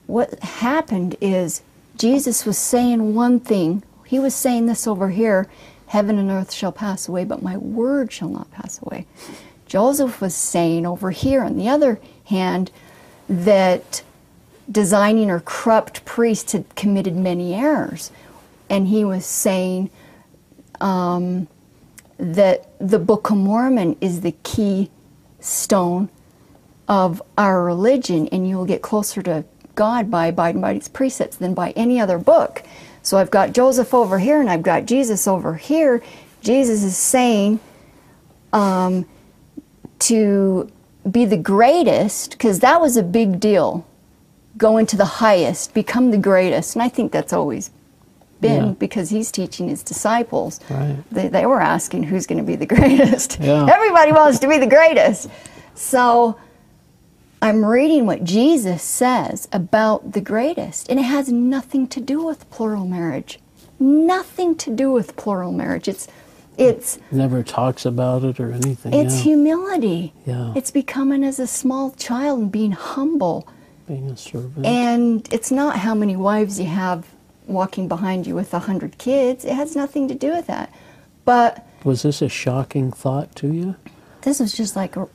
what 0.07 0.39
happened 0.39 1.17
is 1.21 1.61
Jesus 1.97 2.47
was 2.47 2.57
saying 2.57 3.13
one 3.13 3.39
thing. 3.39 3.83
He 4.07 4.17
was 4.17 4.33
saying 4.33 4.65
this 4.65 4.87
over 4.87 5.09
here 5.09 5.47
Heaven 5.93 6.17
and 6.17 6.31
earth 6.31 6.51
shall 6.51 6.71
pass 6.71 7.07
away, 7.07 7.23
but 7.23 7.43
my 7.43 7.55
word 7.55 8.11
shall 8.11 8.29
not 8.29 8.49
pass 8.49 8.81
away. 8.81 9.05
Joseph 9.67 10.21
was 10.21 10.33
saying 10.33 10.87
over 10.87 11.11
here, 11.11 11.43
on 11.43 11.55
the 11.55 11.69
other 11.69 11.99
hand, 12.25 12.71
that 13.29 14.01
designing 14.71 15.29
or 15.29 15.39
corrupt 15.39 16.03
priests 16.03 16.53
had 16.53 16.75
committed 16.75 17.15
many 17.15 17.53
errors. 17.53 18.09
And 18.71 18.87
he 18.87 19.05
was 19.05 19.23
saying 19.23 19.91
um, 20.81 21.47
that 22.17 22.71
the 22.79 22.97
Book 22.97 23.29
of 23.29 23.37
Mormon 23.37 23.95
is 24.01 24.21
the 24.21 24.33
key 24.41 24.89
stone 25.41 26.09
of 26.87 27.21
our 27.37 27.63
religion, 27.63 28.27
and 28.29 28.49
you 28.49 28.57
will 28.57 28.65
get 28.65 28.81
closer 28.81 29.21
to 29.21 29.45
God 29.75 30.09
by 30.09 30.25
abiding 30.25 30.59
by 30.59 30.71
its 30.71 30.87
precepts 30.87 31.37
than 31.37 31.53
by 31.53 31.69
any 31.75 31.99
other 31.99 32.17
book. 32.17 32.63
So 33.03 33.17
I've 33.17 33.29
got 33.31 33.53
Joseph 33.53 33.93
over 33.93 34.17
here, 34.17 34.39
and 34.41 34.49
I've 34.49 34.63
got 34.63 34.85
Jesus 34.85 35.27
over 35.27 35.55
here. 35.55 36.01
Jesus 36.41 36.83
is 36.83 36.97
saying 36.97 37.59
um, 38.51 39.05
to 39.99 40.71
be 41.09 41.25
the 41.25 41.37
greatest, 41.37 42.31
because 42.31 42.59
that 42.61 42.79
was 42.81 42.97
a 42.97 43.03
big 43.03 43.39
deal. 43.39 43.85
Go 44.57 44.77
into 44.77 44.95
the 44.95 45.05
highest, 45.05 45.73
become 45.73 46.11
the 46.11 46.17
greatest. 46.17 46.75
And 46.75 46.83
I 46.83 46.89
think 46.89 47.11
that's 47.11 47.33
always 47.33 47.71
been 48.39 48.65
Yeah. 48.67 48.71
because 48.73 49.09
he's 49.09 49.31
teaching 49.31 49.67
his 49.67 49.83
disciples. 49.83 50.59
Right. 50.69 50.97
They, 51.11 51.27
they 51.27 51.45
were 51.45 51.61
asking 51.61 52.03
who's 52.03 52.25
going 52.27 52.37
to 52.37 52.43
be 52.45 52.55
the 52.55 52.65
greatest. 52.75 53.39
Yeah. 53.39 53.67
Everybody 53.69 54.11
wants 54.11 54.39
to 54.39 54.47
be 54.47 54.57
the 54.59 54.67
greatest. 54.67 55.29
So 55.75 56.37
I'm 57.43 57.65
reading 57.65 58.05
what 58.05 58.23
Jesus 58.23 58.81
says 58.81 59.49
about 59.51 60.13
the 60.13 60.21
greatest, 60.21 60.87
and 60.87 60.97
it 60.97 61.03
has 61.03 61.29
nothing 61.29 61.89
to 61.89 61.99
do 61.99 62.23
with 62.23 62.49
plural 62.49 62.85
marriage. 62.85 63.37
Nothing 63.77 64.55
to 64.55 64.73
do 64.73 64.93
with 64.93 65.17
plural 65.17 65.51
marriage. 65.51 65.89
It's 65.89 66.07
it's 66.57 66.99
Never 67.11 67.43
talks 67.43 67.85
about 67.85 68.23
it 68.23 68.39
or 68.39 68.53
anything. 68.53 68.93
it's 68.93 69.17
yeah. 69.17 69.23
humility. 69.23 70.13
Yeah. 70.25 70.53
It's 70.55 70.71
becoming 70.71 71.21
as 71.25 71.37
a 71.37 71.45
small 71.45 71.91
child 71.91 72.39
and 72.39 72.49
being 72.49 72.71
humble. 72.71 73.45
Being 73.89 74.09
a 74.09 74.15
servant. 74.15 74.65
And 74.65 75.27
it's 75.33 75.51
not 75.51 75.79
how 75.79 75.93
many 75.93 76.15
wives 76.15 76.61
you 76.61 76.67
have 76.67 77.07
walking 77.45 77.89
behind 77.89 78.25
you 78.25 78.35
with 78.35 78.53
a 78.53 78.59
hundred 78.59 78.97
kids. 78.97 79.43
It 79.43 79.55
has 79.55 79.75
nothing 79.75 80.07
to 80.07 80.15
do 80.15 80.29
with 80.29 80.47
that. 80.47 80.73
But 81.25 81.67
was 81.83 82.03
this 82.03 82.21
a 82.21 82.29
shocking 82.29 82.93
thought 82.93 83.35
to 83.35 83.51
you? 83.51 83.75
this 84.21 84.39
was 84.39 84.53
just 84.53 84.77
like 84.77 84.95
a, 84.95 85.09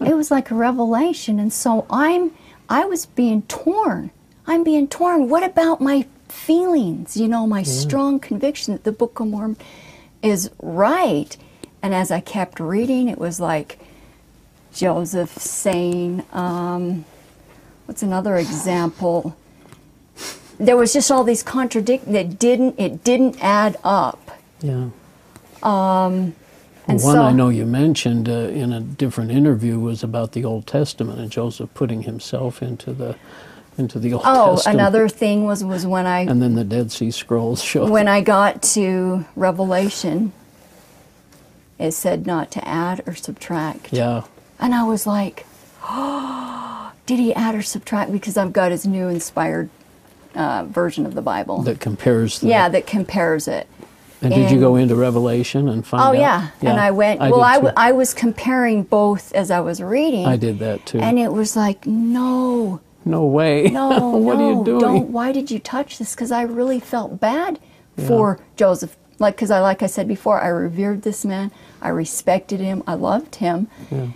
it 0.00 0.14
was 0.14 0.30
like 0.30 0.50
a 0.50 0.54
revelation. 0.54 1.38
And 1.38 1.52
so 1.52 1.86
i'm 1.90 2.32
i 2.68 2.84
was 2.84 3.06
being 3.06 3.42
torn. 3.42 4.10
I'm 4.46 4.64
being 4.64 4.88
torn. 4.88 5.28
What 5.28 5.42
about 5.42 5.80
my 5.80 6.06
feelings? 6.28 7.16
You 7.16 7.28
know 7.28 7.46
my 7.46 7.62
strong 7.62 8.20
conviction 8.20 8.72
that 8.74 8.84
the 8.84 8.92
book 8.92 9.20
of 9.20 9.26
mormon 9.28 9.56
is 10.22 10.50
right. 10.60 11.36
And 11.82 11.94
as 11.94 12.10
i 12.10 12.20
kept 12.20 12.60
reading 12.60 13.08
it 13.08 13.18
was 13.18 13.40
like 13.40 13.78
joseph 14.72 15.36
saying 15.38 16.24
um, 16.32 17.04
what's 17.86 18.02
another 18.02 18.36
example? 18.36 19.36
There 20.58 20.76
was 20.76 20.92
just 20.92 21.10
all 21.10 21.24
these 21.24 21.42
contradict 21.42 22.10
that 22.12 22.38
didn't 22.38 22.78
it 22.78 23.04
didn't 23.04 23.42
add 23.42 23.76
up. 23.84 24.30
Yeah. 24.60 24.90
And 26.88 27.00
One 27.02 27.14
so 27.16 27.22
I 27.22 27.32
know 27.32 27.50
you 27.50 27.66
mentioned 27.66 28.28
uh, 28.28 28.32
in 28.32 28.72
a 28.72 28.80
different 28.80 29.30
interview 29.30 29.78
was 29.78 30.02
about 30.02 30.32
the 30.32 30.44
Old 30.44 30.66
Testament 30.66 31.18
and 31.20 31.30
Joseph 31.30 31.72
putting 31.74 32.02
himself 32.02 32.62
into 32.62 32.92
the 32.92 33.16
into 33.76 33.98
the 33.98 34.14
Old 34.14 34.22
Testament. 34.24 34.48
oh 34.48 34.54
Testament. 34.56 34.80
another 34.80 35.08
thing 35.08 35.44
was 35.44 35.62
was 35.62 35.86
when 35.86 36.06
i 36.06 36.20
And 36.20 36.42
then 36.42 36.54
the 36.54 36.64
Dead 36.64 36.90
Sea 36.90 37.10
Scrolls 37.12 37.62
show. 37.62 37.88
when 37.88 38.08
I 38.08 38.20
got 38.22 38.62
to 38.74 39.24
Revelation, 39.36 40.32
it 41.78 41.92
said 41.92 42.26
not 42.26 42.50
to 42.52 42.66
add 42.66 43.02
or 43.06 43.14
subtract. 43.14 43.92
yeah. 43.92 44.22
And 44.60 44.74
I 44.74 44.82
was 44.82 45.06
like, 45.06 45.46
oh, 45.84 46.90
did 47.06 47.18
he 47.20 47.32
add 47.34 47.54
or 47.54 47.62
subtract? 47.62 48.10
Because 48.10 48.36
I've 48.36 48.52
got 48.52 48.72
his 48.72 48.84
new 48.86 49.06
inspired 49.08 49.70
uh, 50.34 50.64
version 50.64 51.06
of 51.06 51.14
the 51.14 51.22
Bible. 51.22 51.62
That 51.62 51.78
compares. 51.80 52.40
The, 52.40 52.48
yeah, 52.48 52.68
that 52.68 52.86
compares 52.86 53.46
it. 53.46 53.68
And 54.20 54.34
did 54.34 54.50
you 54.50 54.58
go 54.58 54.74
into 54.76 54.96
Revelation 54.96 55.68
and 55.68 55.86
find 55.86 56.02
Oh, 56.02 56.06
out? 56.08 56.16
yeah. 56.18 56.48
And 56.60 56.80
I 56.80 56.90
went, 56.90 57.20
I 57.20 57.30
well, 57.30 57.40
I, 57.42 57.54
w- 57.54 57.72
I 57.76 57.92
was 57.92 58.12
comparing 58.14 58.82
both 58.82 59.32
as 59.32 59.50
I 59.50 59.60
was 59.60 59.80
reading. 59.80 60.26
I 60.26 60.36
did 60.36 60.58
that 60.58 60.84
too. 60.86 60.98
And 60.98 61.18
it 61.20 61.32
was 61.32 61.54
like, 61.54 61.86
no, 61.86 62.80
no 63.04 63.24
way. 63.24 63.68
no, 63.68 63.88
what 64.16 64.38
no, 64.38 64.44
are 64.44 64.58
you 64.58 64.64
doing? 64.64 64.80
don't. 64.80 65.12
Why 65.12 65.30
did 65.30 65.50
you 65.52 65.60
touch 65.60 65.98
this? 65.98 66.14
Because 66.16 66.32
I 66.32 66.42
really 66.42 66.80
felt 66.80 67.20
bad 67.20 67.60
for 68.06 68.40
Joseph. 68.56 68.96
Like, 69.20 69.36
because 69.36 69.50
I, 69.52 69.60
like 69.60 69.82
I 69.82 69.86
said 69.86 70.06
before, 70.08 70.40
I 70.40 70.48
revered 70.48 71.02
this 71.02 71.24
man. 71.24 71.50
I 71.80 71.88
respected 71.90 72.58
him. 72.60 72.82
I 72.86 72.94
loved 72.94 73.36
him. 73.36 73.68
Yeah. 73.90 74.08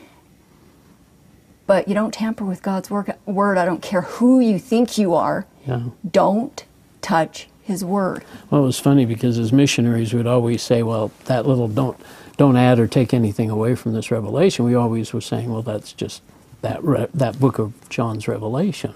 But 1.66 1.86
you 1.88 1.94
don't 1.94 2.12
tamper 2.12 2.44
with 2.44 2.62
God's 2.62 2.90
word. 2.90 3.14
Word. 3.24 3.56
I 3.56 3.64
don't 3.64 3.82
care 3.82 4.02
who 4.02 4.40
you 4.40 4.58
think 4.58 4.98
you 4.98 5.14
are. 5.14 5.46
Yeah. 5.66 5.84
Don't 6.08 6.64
touch 7.00 7.48
His 7.62 7.84
word. 7.84 8.24
Well, 8.50 8.62
it 8.62 8.66
was 8.66 8.78
funny 8.80 9.04
because 9.04 9.38
as 9.38 9.52
missionaries, 9.52 10.12
we'd 10.12 10.26
always 10.26 10.62
say, 10.62 10.82
"Well, 10.82 11.12
that 11.26 11.46
little 11.46 11.68
don't 11.68 11.96
don't 12.36 12.56
add 12.56 12.78
or 12.78 12.86
take 12.88 13.14
anything 13.14 13.50
away 13.50 13.74
from 13.76 13.92
this 13.92 14.10
revelation." 14.10 14.64
We 14.64 14.74
always 14.74 15.12
were 15.12 15.20
saying, 15.20 15.52
"Well, 15.52 15.62
that's 15.62 15.92
just 15.92 16.22
that 16.62 16.82
re- 16.82 17.06
that 17.14 17.38
book 17.38 17.58
of 17.58 17.72
John's 17.88 18.26
Revelation." 18.26 18.94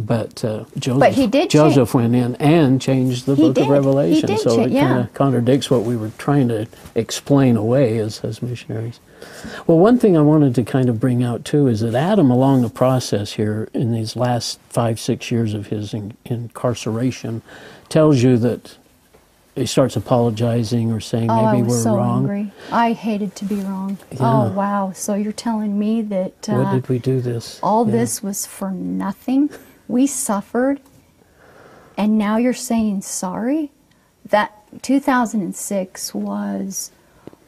But 0.00 0.44
uh, 0.44 0.64
Joseph, 0.78 1.14
he 1.14 1.26
did 1.26 1.50
Joseph 1.50 1.92
went 1.94 2.14
in 2.14 2.34
and 2.36 2.80
changed 2.80 3.26
the 3.26 3.34
He 3.34 3.42
book 3.42 3.54
did. 3.54 3.64
of 3.64 3.68
Revelation, 3.68 4.36
so 4.38 4.56
cha- 4.56 4.62
it 4.62 4.70
yeah. 4.70 4.86
kind 4.88 5.00
of 5.00 5.14
contradicts 5.14 5.70
what 5.70 5.82
we 5.82 5.96
were 5.96 6.10
trying 6.18 6.48
to 6.48 6.66
explain 6.94 7.56
away 7.56 7.98
as 7.98 8.20
as 8.24 8.42
missionaries. 8.42 8.98
Well, 9.66 9.78
one 9.78 9.98
thing 9.98 10.16
I 10.16 10.22
wanted 10.22 10.54
to 10.54 10.62
kind 10.62 10.88
of 10.88 10.98
bring 10.98 11.22
out 11.22 11.44
too 11.44 11.66
is 11.68 11.80
that 11.80 11.94
Adam, 11.94 12.30
along 12.30 12.62
the 12.62 12.70
process 12.70 13.34
here 13.34 13.68
in 13.74 13.92
these 13.92 14.16
last 14.16 14.58
five, 14.70 14.98
six 14.98 15.30
years 15.30 15.52
of 15.52 15.66
his 15.66 15.92
in, 15.92 16.14
incarceration, 16.24 17.42
tells 17.90 18.22
you 18.22 18.38
that 18.38 18.76
he 19.54 19.66
starts 19.66 19.96
apologizing 19.96 20.90
or 20.92 21.00
saying 21.00 21.28
Oh, 21.30 21.52
maybe 21.52 21.66
we're 21.68 21.82
so 21.82 21.96
wrong. 21.96 22.20
angry. 22.22 22.52
I 22.72 22.92
hated 22.92 23.34
to 23.36 23.44
be 23.44 23.56
wrong. 23.56 23.98
Yeah. 24.12 24.18
Oh 24.22 24.50
wow! 24.52 24.92
So 24.94 25.14
you're 25.14 25.32
telling 25.32 25.78
me 25.78 26.00
that 26.02 26.48
uh, 26.48 26.54
What 26.62 26.72
did 26.72 26.88
we 26.88 26.98
do 26.98 27.20
this? 27.20 27.60
all 27.62 27.84
Yeah. 27.84 27.92
this 27.92 28.22
was 28.22 28.46
for 28.46 28.70
nothing? 28.70 29.50
We 29.90 30.06
suffered, 30.06 30.80
and 31.96 32.16
now 32.16 32.36
you're 32.36 32.52
saying 32.52 33.02
sorry? 33.02 33.72
That 34.26 34.52
2006 34.82 36.14
was 36.14 36.92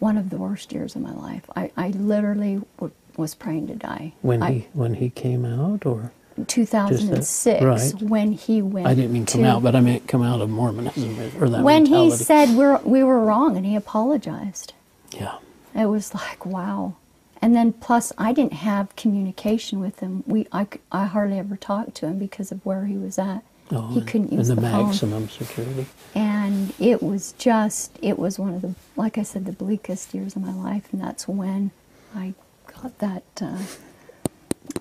one 0.01 0.17
of 0.19 0.31
the 0.31 0.37
worst 0.39 0.73
years 0.73 0.97
of 0.97 1.03
my 1.03 1.13
life. 1.13 1.45
I, 1.55 1.71
I 1.77 1.89
literally 1.91 2.61
w- 2.79 2.93
was 3.17 3.37
praying 3.37 3.69
to 3.69 3.75
die. 3.77 4.15
when 4.23 4.43
I- 4.43 4.51
he 4.53 4.69
when 4.73 4.95
he 4.95 5.11
came 5.11 5.45
out, 5.45 5.87
or 5.87 6.11
2006 6.49 7.63
right. 7.63 8.03
when 8.03 8.33
he 8.33 8.61
went. 8.61 8.89
I 8.89 8.95
didn't 8.95 9.13
mean 9.13 9.27
come 9.27 9.43
to- 9.43 9.49
out, 9.49 9.63
but 9.63 9.77
I 9.77 9.81
meant 9.81 10.09
come 10.09 10.23
out 10.23 10.41
of 10.41 10.51
Mormonism 10.51 11.17
or 11.41 11.49
that 11.49 11.63
when 11.63 11.87
he 11.87 12.11
said 12.11 12.57
we're, 12.57 12.79
we 12.79 13.05
were 13.05 13.21
wrong 13.21 13.57
and 13.57 13.65
he 13.65 13.77
apologized. 13.77 14.73
yeah, 15.13 15.37
It 15.77 15.87
was 15.87 16.13
like 16.15 16.45
wow. 16.45 16.95
And 17.43 17.57
then 17.57 17.73
plus 17.73 18.13
I 18.17 18.33
didn't 18.33 18.53
have 18.55 18.95
communication 18.95 19.81
with 19.81 19.99
him. 20.01 20.23
We 20.27 20.47
I, 20.53 20.67
I 20.93 21.05
hardly 21.07 21.39
ever 21.39 21.57
talked 21.57 21.95
to 21.97 22.07
him 22.07 22.19
because 22.19 22.53
of 22.53 22.65
where 22.65 22.87
he 22.87 22.97
was 22.97 23.19
at. 23.19 23.43
oh, 23.73 23.89
he 23.89 24.01
couldn't 24.01 24.33
use 24.33 24.49
the, 24.49 24.55
the, 24.55 24.63
phone. 24.63 24.87
maximum 24.87 25.29
security. 25.29 25.87
And 26.15 26.73
it 26.79 27.03
was 27.03 27.33
just 27.33 27.99
it 28.01 28.17
was 28.19 28.39
one 28.39 28.55
of 28.55 28.63
the 28.63 28.75
like 28.97 29.19
I 29.19 29.25
said 29.25 29.45
the 29.45 29.53
bleakest 29.53 30.15
years 30.15 30.37
of 30.37 30.43
my 30.43 30.55
life 30.55 30.87
and 30.93 31.03
that's 31.03 31.27
when 31.27 31.73
I 32.15 32.35
got 32.81 32.99
that 33.01 33.25
uh, 33.41 33.59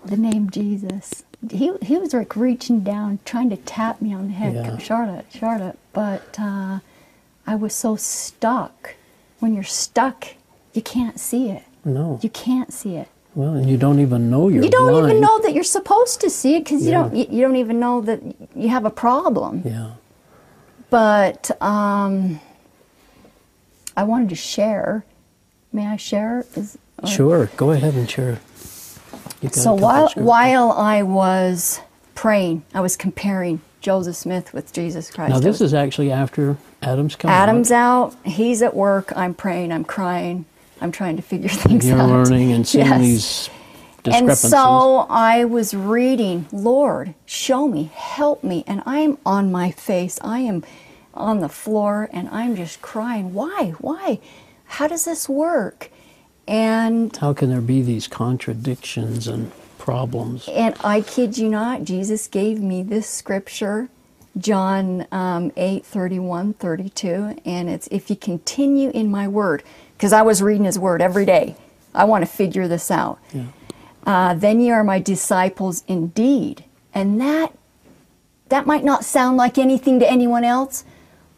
the 0.06 0.18
name 0.18 0.50
Jesus. 0.51 1.24
He 1.50 1.72
he 1.82 1.98
was 1.98 2.13
like 2.13 2.36
reaching 2.36 2.82
down 2.82 3.18
trying 3.25 3.50
to 3.50 3.58
tap 3.58 4.01
me 4.01 4.13
on 4.13 4.27
the 4.27 4.34
head, 4.34 4.53
Yeah. 4.53 4.77
Charlotte, 4.77 5.25
Charlotte, 5.34 5.80
but 5.94 6.38
uh, 6.39 6.80
I 7.48 7.56
was 7.56 7.74
so 7.74 7.96
stuck. 7.96 8.94
When 9.39 9.56
you're 9.56 9.63
stuck, 9.63 10.27
you 10.74 10.84
can't 10.84 11.20
see 11.20 11.50
it. 11.50 11.63
No, 11.84 12.20
You 12.22 12.30
can't 12.30 12.72
see 12.72 12.96
it. 12.96 13.08
well, 13.36 13.54
and 13.56 13.70
you 13.70 13.78
don't 13.78 14.00
even 14.00 14.30
know 14.30 14.50
you're 14.50 14.64
you 14.64 14.70
don't 14.70 15.04
even 15.06 15.20
know 15.22 15.40
that 15.42 15.54
you're 15.54 15.64
supposed 15.64 16.22
to 16.22 16.30
see 16.30 16.56
it 16.58 16.64
because 16.66 16.84
you 16.86 16.92
Yeah. 16.92 17.02
don't. 17.04 17.16
You, 17.16 17.26
you 17.30 17.42
don't 17.42 17.56
even 17.56 17.80
know 17.80 18.02
that 18.02 18.22
you 18.56 18.70
have 18.70 18.86
a 18.86 18.90
problem. 18.92 19.64
Yeah, 19.66 19.92
But 20.90 21.50
um, 21.62 22.40
I 23.98 24.04
wanted 24.04 24.30
to 24.30 24.36
share. 24.36 25.06
May 25.74 25.88
I 25.88 25.96
share? 25.98 26.46
Is, 26.56 26.78
sure. 27.08 27.50
Go 27.58 27.72
ahead 27.72 27.94
and 27.96 28.10
share. 28.10 28.40
So 29.52 29.74
while 29.74 30.10
while 30.16 30.72
I 30.74 31.02
was 31.02 31.80
praying, 32.14 32.64
I 32.76 32.82
was 32.82 32.96
comparing 32.96 33.62
Joseph 33.82 34.16
Smith 34.16 34.54
with 34.54 34.72
Jesus 34.72 35.10
Christ. 35.10 35.30
Now, 35.32 35.40
this 35.40 35.56
Joseph- 35.58 35.66
is 35.66 35.74
actually 35.74 36.12
after 36.12 36.58
Adam's 36.84 37.16
come 37.16 37.32
out. 37.32 37.50
Adam's 37.50 37.72
out. 37.72 38.16
He's 38.24 38.62
at 38.62 38.76
work. 38.76 39.12
I'm 39.16 39.34
praying. 39.34 39.72
I'm 39.72 39.84
crying. 39.84 40.46
I'm 40.82 40.92
trying 40.92 41.16
to 41.18 41.22
figure 41.22 41.50
things 41.52 41.88
You're 41.88 42.00
out. 42.00 42.10
learning 42.10 42.52
and 42.52 42.68
seeing 42.68 42.86
Yes. 42.88 43.02
these 43.02 43.50
And 44.06 44.32
so 44.38 45.06
I 45.10 45.46
was 45.46 45.74
reading, 45.74 46.48
Lord, 46.52 47.14
show 47.26 47.68
me, 47.68 47.92
help 47.94 48.44
me. 48.44 48.64
And 48.68 48.82
I'm 48.86 49.18
on 49.26 49.52
my 49.52 49.72
face. 49.72 50.20
I 50.24 50.40
am 50.40 50.64
on 51.14 51.40
the 51.42 51.50
floor 51.50 52.10
and 52.12 52.28
I'm 52.30 52.56
just 52.56 52.82
crying. 52.82 53.34
Why? 53.34 53.76
Why? 53.80 54.20
How 54.66 54.88
does 54.88 55.06
this 55.06 55.30
work? 55.30 55.92
And 56.48 57.16
How 57.18 57.34
can 57.34 57.50
there 57.50 57.62
be 57.62 57.82
these 57.82 58.08
contradictions 58.08 59.28
and 59.28 59.52
problems? 59.78 60.48
and 60.50 60.76
I 60.84 61.02
kid 61.02 61.38
you 61.38 61.50
not, 61.50 61.84
Jesus 61.84 62.28
gave 62.28 62.60
me 62.62 62.84
this 62.84 63.08
scripture, 63.08 63.90
John 64.38 65.08
um, 65.12 65.52
8, 65.58 65.86
31, 65.86 66.54
32. 66.56 67.38
And 67.46 67.70
it's, 67.70 67.88
if 67.92 68.10
you 68.10 68.16
continue 68.16 68.90
in 68.92 69.12
my 69.12 69.28
word, 69.28 69.64
because 70.01 70.13
I 70.13 70.24
was 70.24 70.41
reading 70.41 70.63
his 70.63 70.79
word 70.79 71.00
every 71.00 71.27
day. 71.27 71.55
I 71.93 72.05
want 72.05 72.24
to 72.24 72.25
figure 72.25 72.67
this 72.67 72.89
out. 72.89 73.20
Yeah. 73.31 73.43
uh, 74.08 74.34
then 74.34 74.60
ye 74.60 74.72
are 74.72 74.84
my 74.84 74.98
disciples 74.98 75.84
indeed. 75.88 76.65
And 76.91 77.22
that 77.22 77.55
that 78.50 78.65
might 78.65 78.84
not 78.84 79.05
sound 79.05 79.38
like 79.38 79.60
anything 79.60 80.00
to 80.00 80.12
anyone 80.12 80.43
else, 80.43 80.86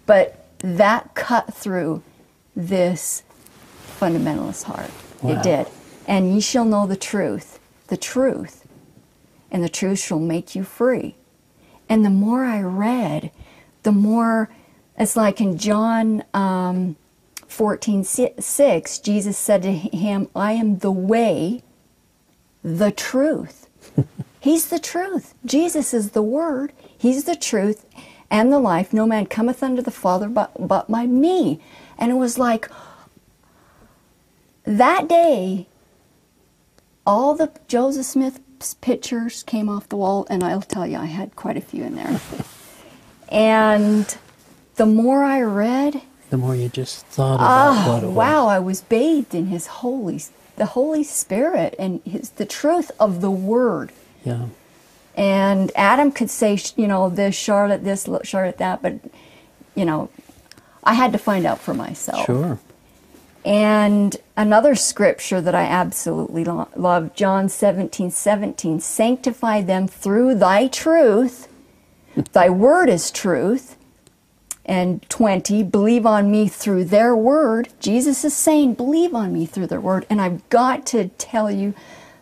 but 0.05 0.48
that 0.60 1.13
cut 1.13 1.53
through 1.53 2.03
this 2.55 3.24
fundamentalist 4.00 4.63
heart. 4.63 4.91
Wow. 5.22 5.32
It 5.32 5.43
did. 5.43 5.67
And 6.08 6.34
ye 6.34 6.39
shall 6.39 6.63
know 6.63 6.88
the 6.88 6.96
truth, 6.96 7.60
the 7.88 7.98
truth, 7.98 8.65
and 9.51 9.62
the 9.62 9.67
truth 9.67 10.00
shall 10.00 10.20
make 10.20 10.55
you 10.55 10.63
free. 10.63 11.15
And 11.89 12.05
the 12.05 12.10
more 12.10 12.46
I 12.46 12.62
read, 12.62 13.29
the 13.84 13.91
more 13.91 14.50
it's 14.98 15.17
like 15.17 15.41
in 15.41 15.58
John 15.58 16.24
um, 16.34 16.96
14 17.54 18.04
6, 18.04 19.00
Jesus 19.00 19.38
said 19.38 19.62
to 19.62 19.72
him, 19.72 20.28
I 20.36 20.54
am 20.54 20.80
the 20.80 20.92
way, 20.92 21.62
the 22.64 22.92
truth. 22.92 23.68
He's 24.40 24.68
the 24.68 24.80
truth. 24.80 25.36
Jesus 25.46 25.94
is 25.94 26.12
the 26.12 26.24
Word. 26.24 26.74
He's 26.98 27.26
the 27.26 27.36
truth 27.36 27.86
and 28.32 28.52
the 28.52 28.60
life. 28.60 28.92
No 28.92 29.06
man 29.06 29.28
cometh 29.28 29.62
unto 29.62 29.84
the 29.84 29.92
Father 29.92 30.28
but, 30.28 30.68
but 30.68 30.90
by 30.90 31.06
me. 31.06 31.62
And 31.98 32.12
it 32.12 32.16
was 32.16 32.40
like 32.40 32.70
that 34.64 35.08
day, 35.08 35.68
all 37.06 37.36
the 37.36 37.52
Joseph 37.68 38.06
Smith 38.06 38.40
pictures 38.82 39.44
came 39.44 39.70
off 39.70 39.90
the 39.90 39.98
wall, 39.98 40.26
and 40.30 40.44
I'll 40.44 40.62
tell 40.62 40.88
you, 40.88 40.98
I 40.98 41.06
had 41.06 41.36
quite 41.36 41.58
a 41.58 41.62
few 41.62 41.84
in 41.84 41.96
there. 41.96 42.20
and 43.30 44.18
the 44.76 44.86
more 44.88 45.24
I 45.24 45.42
read, 45.42 46.02
The 46.34 46.40
more 46.40 46.56
you 46.56 46.68
just 46.68 47.06
thought 47.06 47.36
about 47.36 47.86
Oh, 47.88 47.94
what 47.94 48.04
it 48.04 48.08
was. 48.08 48.16
wow, 48.16 48.48
I 48.48 48.58
was 48.58 48.82
bathed 48.82 49.36
in 49.36 49.46
his 49.50 49.68
holy 49.68 50.20
the 50.56 50.66
Holy 50.66 51.04
Spirit 51.04 51.75
and 51.78 52.02
his 52.06 52.32
the 52.32 52.46
truth 52.48 52.90
of 53.00 53.22
the 53.22 53.30
word. 53.30 53.92
Yeah. 54.25 54.48
And 55.16 55.72
Adam 55.75 56.12
could 56.12 56.32
say, 56.32 56.58
you 56.75 56.88
know, 56.88 57.08
this 57.08 57.36
Charlotte 57.36 57.84
this 57.84 58.10
Charlotte 58.24 58.58
that, 58.58 58.82
but 58.82 58.96
you 59.75 59.86
know, 59.86 60.10
I 60.84 60.96
had 60.96 61.12
to 61.12 61.20
find 61.20 61.46
out 61.46 61.60
for 61.60 61.75
myself. 61.75 62.25
Sure. 62.25 62.58
And 63.46 64.18
another 64.36 64.74
scripture 64.74 65.40
that 65.40 65.54
I 65.54 65.66
absolutely 65.66 66.46
lo- 66.46 66.68
love, 66.75 67.13
John 67.13 67.48
17, 67.48 68.10
17, 68.10 68.80
sanctify 68.80 69.62
them 69.62 69.88
through 69.88 70.34
thy 70.34 70.66
truth. 70.66 71.48
thy 72.34 72.50
word 72.50 72.90
is 72.90 73.12
truth. 73.12 73.78
And 74.65 75.01
20, 75.10 75.63
believe 75.63 76.05
on 76.05 76.32
me 76.32 76.48
through 76.48 76.86
their 76.86 77.15
word. 77.15 77.67
Jesus 77.82 78.24
is 78.24 78.34
saying, 78.34 78.75
believe 78.75 79.13
on 79.13 79.34
me 79.34 79.46
through 79.46 79.67
their 79.67 79.82
word. 79.82 80.05
And 80.10 80.22
I've 80.22 80.48
got 80.50 80.86
to 80.88 81.10
tell 81.17 81.51
you 81.51 81.74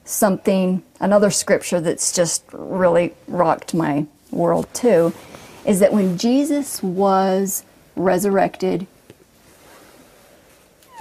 something, 0.03 0.81
another 0.99 1.29
scripture 1.29 1.79
that's 1.79 2.11
just 2.11 2.43
really 2.51 3.13
rocked 3.27 3.73
my 3.75 4.07
world 4.31 4.67
too, 4.73 5.13
is 5.65 5.79
that 5.79 5.93
when 5.93 6.17
Jesus 6.17 6.81
was 6.81 7.63
resurrected, 7.95 8.87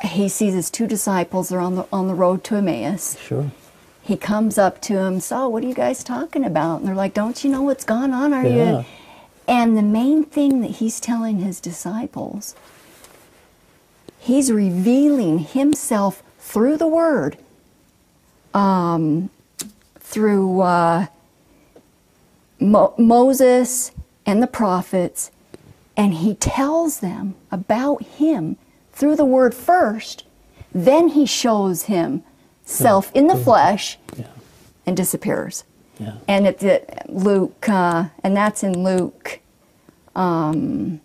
he 0.05 0.29
sees 0.29 0.53
his 0.53 0.70
two 0.70 0.87
disciples, 0.87 1.48
they're 1.48 1.61
on 1.61 1.76
the, 1.76 1.87
on 1.90 2.07
the 2.07 2.14
road 2.14 2.44
to 2.44 2.57
Emmaus. 2.57 3.18
Sure. 3.18 3.50
He 4.03 4.16
comes 4.16 4.59
up 4.59 4.81
to 4.83 4.94
them, 4.94 5.20
so 5.20 5.48
what 5.48 5.62
are 5.64 5.68
you 5.68 5.74
guys 5.74 6.03
talking 6.05 6.44
about? 6.44 6.81
And 6.81 6.88
they're 6.88 6.94
like, 6.94 7.14
don't 7.14 7.42
you 7.44 7.50
know 7.50 7.62
what's 7.62 7.85
gone 7.85 8.12
on? 8.12 8.35
Are 8.35 8.46
Yeah. 8.46 8.81
you? 8.81 8.85
And 9.51 9.77
the 9.77 9.83
main 9.83 10.23
thing 10.25 10.61
that 10.61 10.71
he's 10.77 11.01
telling 11.01 11.41
his 11.41 11.61
disciples, 11.61 12.55
he's 14.21 14.53
revealing 14.53 15.41
himself 15.41 16.23
through 16.39 16.77
the 16.77 16.87
word, 16.87 17.37
um, 18.55 19.29
through 19.99 20.61
uh, 20.61 21.07
Mo- 22.61 22.95
Moses 22.97 23.91
and 24.25 24.41
the 24.41 24.47
prophets, 24.47 25.33
and 25.97 26.15
he 26.15 26.37
tells 26.37 27.01
them 27.01 27.35
about 27.51 28.03
him 28.03 28.57
through 28.93 29.17
the 29.17 29.25
word 29.25 29.53
first. 29.53 30.25
Then 30.73 31.09
he 31.09 31.27
shows 31.27 31.85
himself 31.87 33.11
in 33.15 33.27
the 33.27 33.37
flesh 33.37 33.99
Yeah. 34.17 34.27
and 34.87 34.97
disappears 34.97 35.65
Yeah. 35.99 36.15
and 36.29 36.47
at 36.47 36.59
the 36.61 36.83
Luke, 37.09 37.69
uh, 37.69 38.05
and 38.23 38.37
that's 38.37 38.63
in 38.63 38.85
Luke 38.85 39.39
um, 40.16 41.01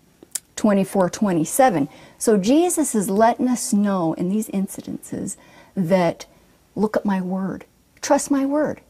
24, 0.56 1.10
27. 1.10 1.88
So 2.18 2.36
Jesus 2.38 2.94
is 2.94 3.10
letting 3.10 3.48
us 3.48 3.72
know 3.72 4.14
in 4.14 4.28
these 4.28 4.48
incidences 4.48 5.36
that 5.74 6.26
look 6.74 6.96
at 6.96 7.04
my 7.04 7.20
word, 7.20 7.64
trust 8.00 8.30
my 8.30 8.46
word. 8.46 8.80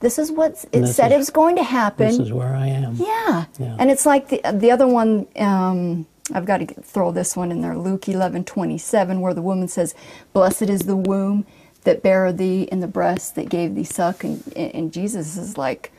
This 0.00 0.18
is 0.18 0.30
what 0.30 0.64
it 0.72 0.80
this 0.82 0.94
said 0.96 1.06
is- 1.10 1.14
it 1.14 1.18
was 1.18 1.30
going 1.30 1.56
to 1.56 1.62
happen. 1.64 2.08
This 2.08 2.18
is 2.18 2.32
where 2.32 2.54
I 2.54 2.66
am. 2.68 2.94
Yeah. 2.96 3.46
Yeah. 3.58 3.76
And 3.78 3.90
it's 3.90 4.04
like 4.06 4.28
the 4.28 4.40
the 4.52 4.70
other 4.70 4.86
one. 4.86 5.26
Um, 5.36 6.06
I've 6.34 6.44
got 6.44 6.58
to 6.58 6.64
get, 6.66 6.84
throw 6.84 7.12
this 7.12 7.36
one 7.36 7.50
in 7.52 7.62
there. 7.62 7.76
Luke 7.78 8.08
eleven 8.08 8.44
twenty 8.44 8.78
seven, 8.78 9.20
where 9.20 9.32
the 9.32 9.40
woman 9.42 9.68
says, 9.68 9.94
"Blessed 10.34 10.62
is 10.68 10.82
the 10.82 10.96
womb 10.96 11.46
that 11.84 12.02
bare 12.02 12.30
thee, 12.32 12.68
and 12.70 12.82
the 12.82 12.88
breast 12.88 13.36
that 13.36 13.48
gave 13.48 13.74
thee 13.74 13.84
suck." 13.84 14.22
And, 14.22 14.42
and 14.56 14.92
Jesus 14.92 15.36
is 15.38 15.56
like, 15.56 15.92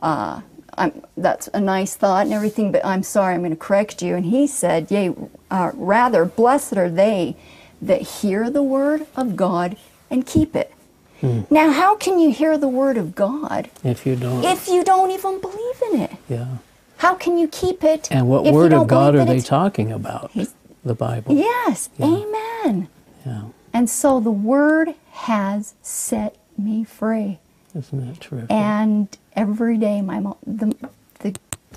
uh, 0.00 0.40
I'm, 0.78 1.02
"That's 1.16 1.48
a 1.52 1.60
nice 1.60 1.96
thought 1.96 2.26
and 2.26 2.32
everything, 2.34 2.72
but 2.72 2.84
I'm 2.84 3.02
sorry, 3.02 3.34
I'm 3.34 3.40
going 3.40 3.50
to 3.50 3.56
correct 3.56 4.02
you." 4.02 4.14
And 4.14 4.26
he 4.26 4.46
said, 4.46 4.90
"Yea, 4.90 5.14
uh, 5.50 5.70
rather 5.74 6.24
blessed 6.24 6.76
are 6.76 6.88
they 6.90 7.36
that 7.82 8.02
hear 8.02 8.50
the 8.50 8.62
word 8.62 9.06
of 9.16 9.36
God 9.36 9.76
and 10.10 10.26
keep 10.26 10.54
it." 10.56 10.72
Hmm. 11.20 11.40
Now, 11.50 11.70
how 11.72 11.96
can 11.96 12.18
you 12.20 12.30
hear 12.30 12.56
the 12.56 12.68
word 12.68 12.96
of 12.96 13.14
God 13.16 13.68
If 13.82 14.06
you 14.06 14.14
don't. 14.14 14.44
if 14.44 14.68
you 14.68 14.84
don't 14.84 15.10
even 15.10 15.40
believe 15.40 15.82
in 15.92 16.00
it? 16.02 16.12
yeah. 16.28 16.46
How 16.98 17.14
can 17.14 17.38
you 17.38 17.46
keep 17.48 17.84
it? 17.84 18.08
And 18.10 18.28
what 18.28 18.44
word 18.44 18.72
of 18.72 18.88
God 18.88 19.14
are 19.14 19.24
they 19.24 19.40
talking 19.40 19.92
about? 19.92 20.32
The 20.84 20.94
Bible. 20.94 21.34
Yes, 21.34 21.90
Yeah. 21.96 22.06
amen. 22.06 22.88
Yeah. 23.26 23.42
And 23.72 23.88
so 23.90 24.18
the 24.20 24.32
word 24.32 24.94
has 25.12 25.74
set 25.82 26.36
me 26.56 26.82
free. 26.84 27.38
Isn't 27.74 28.06
that 28.06 28.20
terrific? 28.20 28.50
And 28.50 29.16
every 29.34 29.76
day, 29.76 30.00
my 30.00 30.20
mo- 30.20 30.38
the 30.46 30.74
the 31.20 31.34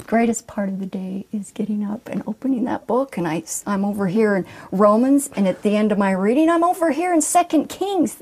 greatest 0.08 0.48
part 0.48 0.70
of 0.70 0.80
the 0.80 0.86
day 0.86 1.26
is 1.32 1.52
getting 1.52 1.84
up 1.84 2.08
and 2.10 2.24
opening 2.26 2.64
that 2.66 2.88
book. 2.88 3.18
And 3.18 3.28
I 3.28 3.44
I'm 3.66 3.84
over 3.86 4.08
here 4.08 4.36
in 4.36 4.46
Romans, 4.72 5.30
and 5.36 5.48
at 5.48 5.62
the 5.64 5.76
end 5.76 5.92
of 5.92 5.98
my 5.98 6.12
reading, 6.12 6.50
I'm 6.50 6.64
over 6.64 6.92
here 6.92 7.14
in 7.14 7.22
Second 7.22 7.68
Kings. 7.70 8.18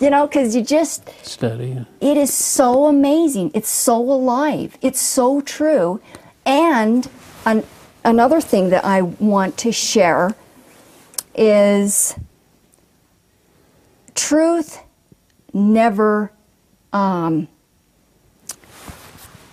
You 0.00 0.10
know, 0.10 0.26
because 0.26 0.56
you 0.56 0.62
just 0.62 1.08
Study. 1.24 1.86
it 2.00 2.16
is 2.16 2.34
so 2.34 2.86
amazing. 2.86 3.52
It's 3.54 3.68
so 3.70 3.96
alive. 3.96 4.76
It's 4.82 5.00
so 5.00 5.40
true. 5.40 6.00
And 6.44 7.08
an, 7.46 7.64
another 8.04 8.40
thing 8.40 8.70
that 8.70 8.84
I 8.84 9.02
want 9.02 9.56
to 9.58 9.70
share 9.72 10.34
is 11.34 12.16
truth 14.14 14.80
never 15.52 16.32
um, 16.94 17.48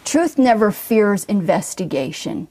truth 0.06 0.38
never 0.38 0.72
fears 0.72 1.24
investigation. 1.26 2.48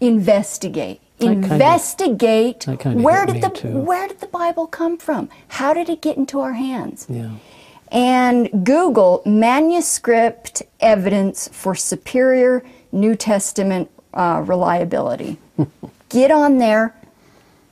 Investigate. 0.00 1.00
Investigate. 1.20 2.60
kinda 2.60 2.90
where 3.02 3.26
did 3.26 3.42
the 3.42 3.48
too. 3.48 3.80
where 3.80 4.06
did 4.06 4.20
the 4.20 4.26
Bible 4.28 4.66
come 4.68 4.96
from? 4.98 5.28
How 5.48 5.74
did 5.74 5.88
it 5.88 6.00
get 6.00 6.16
into 6.16 6.38
our 6.40 6.52
hands? 6.52 7.06
Yeah. 7.08 7.30
and 7.90 8.64
Google 8.64 9.22
manuscript 9.24 10.62
evidence 10.78 11.48
for 11.52 11.74
superior 11.74 12.62
New 12.92 13.14
Testament 13.16 13.90
uh, 14.14 14.42
reliability. 14.46 15.38
Get 16.10 16.30
on 16.30 16.58
there, 16.58 16.94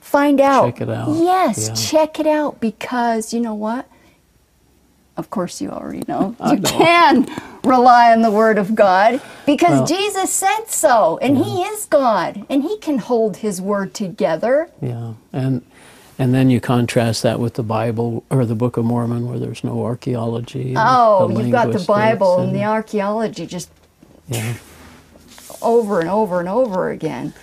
find 0.01 0.41
out. 0.41 0.65
Check 0.73 0.81
it 0.81 0.89
out. 0.89 1.09
Yes, 1.15 1.67
Yeah. 1.69 1.73
check 1.75 2.19
it 2.19 2.27
out 2.27 2.59
because 2.59 3.31
you 3.33 3.39
know 3.39 3.53
what? 3.55 3.87
Of 5.17 5.31
course, 5.31 5.59
you 5.59 5.69
already 5.69 6.03
know. 6.07 6.35
You 6.47 6.57
know. 6.57 6.69
can 6.69 7.27
rely 7.63 8.11
on 8.13 8.21
the 8.21 8.31
word 8.31 8.57
of 8.57 8.75
God 8.75 9.19
because 9.45 9.71
Well- 9.71 9.87
Jesus 9.87 10.31
said 10.31 10.65
so, 10.67 11.17
and 11.21 11.37
He 11.37 11.63
is 11.63 11.85
God, 11.85 12.45
and 12.49 12.63
He 12.63 12.77
can 12.77 12.99
hold 12.99 13.37
His 13.37 13.59
word 13.59 13.93
together. 13.93 14.69
Yeah, 14.81 15.13
and 15.33 15.63
and 16.19 16.33
then 16.33 16.49
you 16.49 16.59
contrast 16.59 17.21
that 17.23 17.39
with 17.39 17.55
the 17.55 17.63
Bible 17.63 18.23
or 18.29 18.45
the 18.45 18.55
Book 18.55 18.77
of 18.77 18.85
Mormon, 18.85 19.27
where 19.27 19.37
there's 19.37 19.63
no 19.63 19.83
archaeology. 19.83 20.73
Oh, 20.75 21.29
you've 21.29 21.51
got 21.51 21.71
the 21.71 21.83
Bible 21.85 22.39
and 22.39 22.55
the 22.55 22.63
archaeology 22.63 23.45
just 23.45 23.69
yeah. 24.27 24.55
over 25.61 25.99
and 25.99 26.09
over 26.09 26.39
and 26.39 26.49
over 26.49 26.89
again. 26.89 27.33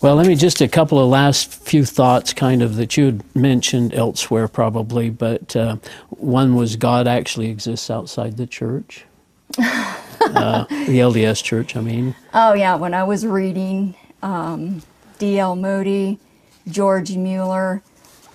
Well, 0.00 0.16
let 0.16 0.26
me 0.26 0.34
just 0.34 0.60
a 0.60 0.68
couple 0.68 0.98
of 0.98 1.08
last 1.08 1.52
few 1.52 1.84
thoughts, 1.84 2.32
kind 2.32 2.62
of 2.62 2.76
that 2.76 2.96
you 2.96 3.06
had 3.06 3.36
mentioned 3.36 3.94
elsewhere, 3.94 4.48
probably, 4.48 5.10
but 5.10 5.54
uh, 5.54 5.76
one 6.10 6.54
was 6.54 6.76
God 6.76 7.06
actually 7.06 7.50
exists 7.50 7.90
outside 7.90 8.36
the 8.36 8.46
church, 8.46 9.04
uh, 9.58 10.64
the 10.64 10.98
LDS 10.98 11.42
church. 11.42 11.76
I 11.76 11.80
mean, 11.80 12.14
Oh 12.34 12.54
yeah, 12.54 12.74
when 12.74 12.94
I 12.94 13.04
was 13.04 13.26
reading 13.26 13.94
um, 14.22 14.82
D.L. 15.18 15.56
Moody, 15.56 16.18
George 16.68 17.16
Mueller, 17.16 17.82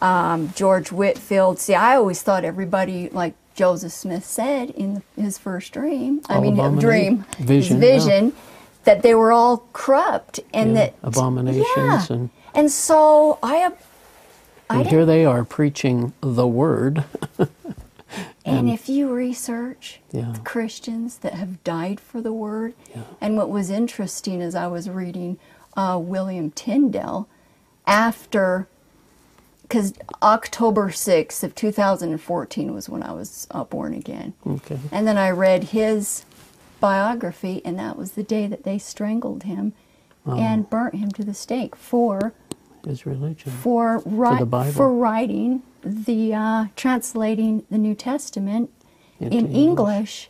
um, 0.02 0.54
George 0.56 0.92
Whitefield. 0.92 1.60
See, 1.60 1.76
I 1.76 1.96
always 1.96 2.22
thought 2.22 2.44
everybody, 2.44 3.10
like 3.10 3.34
Joseph 3.56 3.92
Smith 3.92 4.26
said 4.26 4.70
in 4.72 5.02
his 5.16 5.38
first 5.38 5.74
dream, 5.74 6.22
I 6.30 6.36
All 6.36 6.42
mean 6.42 6.78
dream, 6.80 7.26
vision, 7.40 7.82
his 7.82 8.06
yeah. 8.06 8.32
That 8.88 9.02
they 9.04 9.14
were 9.14 9.32
all 9.34 9.68
corrupt 9.74 10.40
and 10.54 10.70
Yeah, 10.70 10.76
that 10.76 10.94
abominations 11.04 11.68
yeah. 11.76 12.06
and- 12.10 12.30
and 12.56 12.72
so 12.72 13.38
I. 13.44 13.72
I 14.70 14.80
and 14.80 14.88
here 14.88 15.06
they 15.06 15.26
are 15.26 15.44
preaching 15.46 16.14
the 16.22 16.48
word. 16.48 17.04
And 18.46 18.70
if 18.70 18.88
you 18.88 19.12
research 19.14 20.00
Yeah. 20.14 20.34
Christians 20.46 21.18
that 21.18 21.34
have 21.34 21.62
died 21.66 22.00
for 22.00 22.22
the 22.22 22.32
word, 22.32 22.74
and 23.20 23.36
what 23.36 23.50
was 23.50 23.70
interesting 23.70 24.42
as 24.42 24.56
I 24.56 24.68
was 24.68 24.90
reading 24.90 25.38
uh, 25.76 26.00
William 26.02 26.52
Tyndale, 26.52 27.28
after, 27.86 28.70
because 29.64 29.94
October 30.24 30.88
6th 30.92 31.44
of 31.44 31.54
2014 31.56 32.74
was 32.74 32.88
when 32.88 33.04
I 33.04 33.12
was 33.12 33.48
uh, 33.52 33.66
born 33.66 33.94
again. 33.94 34.34
Okay. 34.48 34.80
And 34.94 35.06
then 35.06 35.18
I 35.18 35.30
read 35.32 35.66
his 35.66 36.24
biography, 36.80 37.62
and 37.66 37.78
that 37.80 37.98
was 37.98 38.12
the 38.14 38.24
day 38.24 38.48
that 38.48 38.64
they 38.64 38.78
strangled 38.78 39.44
him 39.44 39.74
and 40.26 40.70
burnt 40.70 40.96
him 40.96 41.10
to 41.12 41.24
the 41.24 41.34
stake 41.34 41.74
for 41.76 42.34
His 42.86 43.06
religion. 43.06 43.50
for 43.52 44.02
ri- 44.06 44.44
Bible. 44.44 44.72
for 44.74 44.94
writing 44.94 45.64
the 45.82 46.34
uh, 46.34 46.66
translating 46.76 47.64
the 47.72 47.78
New 47.78 47.96
Testament 47.96 48.70
Into 49.22 49.38
in 49.38 49.46
English. 49.46 49.56
English. 49.56 50.30